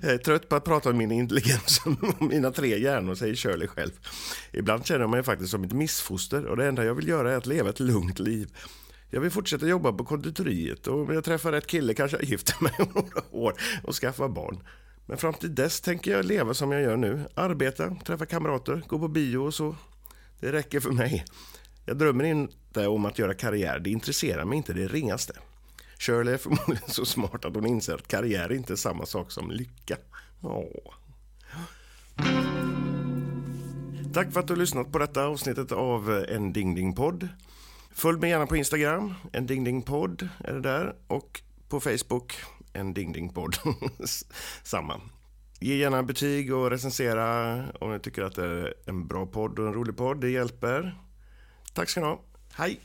Jag 0.02 0.10
är 0.10 0.18
trött 0.18 0.48
på 0.48 0.56
att 0.56 0.64
prata 0.64 0.90
om 0.90 0.96
min 0.96 1.12
intelligens 1.12 1.80
och 1.84 2.22
mina 2.30 2.50
tre 2.50 2.78
hjärnor, 2.78 3.14
säger 3.14 3.34
Shirley 3.34 3.68
själv. 3.68 3.90
Ibland 4.52 4.86
känner 4.86 5.00
jag 5.00 5.10
mig 5.10 5.22
faktiskt 5.22 5.50
som 5.50 5.64
ett 5.64 5.72
missfoster 5.72 6.46
och 6.46 6.56
det 6.56 6.66
enda 6.66 6.84
jag 6.84 6.94
vill 6.94 7.08
göra 7.08 7.32
är 7.32 7.36
att 7.36 7.46
leva 7.46 7.70
ett 7.70 7.80
lugnt 7.80 8.18
liv. 8.18 8.48
Jag 9.10 9.20
vill 9.20 9.30
fortsätta 9.30 9.66
jobba 9.66 9.92
på 9.92 10.04
konditoriet 10.04 10.86
och 10.86 11.00
om 11.00 11.14
jag 11.14 11.24
träffar 11.24 11.52
rätt 11.52 11.66
kille 11.66 11.94
kanske 11.94 12.16
jag 12.16 12.24
gifter 12.24 12.54
mig 12.60 12.72
om 12.78 12.88
några 12.94 13.22
år 13.30 13.54
och 13.82 13.94
skaffar 13.94 14.28
barn. 14.28 14.58
Men 15.06 15.18
fram 15.18 15.34
till 15.34 15.54
dess 15.54 15.80
tänker 15.80 16.10
jag 16.10 16.24
leva 16.24 16.54
som 16.54 16.72
jag 16.72 16.82
gör 16.82 16.96
nu. 16.96 17.24
Arbeta, 17.34 17.96
träffa 18.06 18.26
kamrater, 18.26 18.82
gå 18.86 18.98
på 18.98 19.08
bio 19.08 19.38
och 19.38 19.54
så. 19.54 19.76
Det 20.40 20.52
räcker 20.52 20.80
för 20.80 20.90
mig. 20.90 21.24
Jag 21.84 21.96
drömmer 21.96 22.24
inte 22.24 22.86
om 22.86 23.04
att 23.04 23.18
göra 23.18 23.34
karriär, 23.34 23.78
det 23.78 23.90
intresserar 23.90 24.44
mig 24.44 24.56
inte 24.56 24.72
det 24.72 24.86
ringaste. 24.86 25.32
Shirley 25.98 26.34
är 26.34 26.38
förmodligen 26.38 26.88
så 26.88 27.04
smart 27.04 27.44
att 27.44 27.54
hon 27.54 27.66
inser 27.66 27.94
att 27.94 28.08
karriär 28.08 28.52
inte 28.52 28.72
är 28.72 28.76
samma 28.76 29.06
sak 29.06 29.30
som 29.30 29.50
lycka. 29.50 29.96
Åh. 30.40 30.94
Tack 34.14 34.32
för 34.32 34.40
att 34.40 34.46
du 34.46 34.52
har 34.52 34.58
lyssnat 34.58 34.92
på 34.92 34.98
detta 34.98 35.24
avsnittet 35.24 35.72
av 35.72 36.24
En 36.28 36.52
Ding 36.52 36.74
Ding 36.74 36.94
Podd. 36.94 37.28
Följ 37.90 38.18
mig 38.18 38.30
gärna 38.30 38.46
på 38.46 38.56
Instagram, 38.56 39.14
En 39.32 39.46
Ding 39.46 39.64
Ding 39.64 39.82
Podd 39.82 40.28
är 40.44 40.52
det 40.52 40.60
där. 40.60 40.94
Och 41.06 41.42
på 41.68 41.80
Facebook, 41.80 42.32
En 42.72 42.94
Ding 42.94 43.12
Ding 43.12 43.32
Podd. 43.32 43.56
Samma. 44.62 45.00
Ge 45.60 45.76
gärna 45.76 46.02
betyg 46.02 46.54
och 46.54 46.70
recensera 46.70 47.54
om 47.80 47.92
ni 47.92 48.00
tycker 48.00 48.22
att 48.22 48.34
det 48.34 48.44
är 48.44 48.74
en 48.86 49.06
bra 49.06 49.26
podd 49.26 49.58
och 49.58 49.66
en 49.66 49.74
rolig 49.74 49.96
podd. 49.96 50.20
Det 50.20 50.30
hjälper. 50.30 51.00
Tack 51.74 51.88
ska 51.88 52.00
ni 52.00 52.06
ha. 52.06 52.20
Hej! 52.52 52.80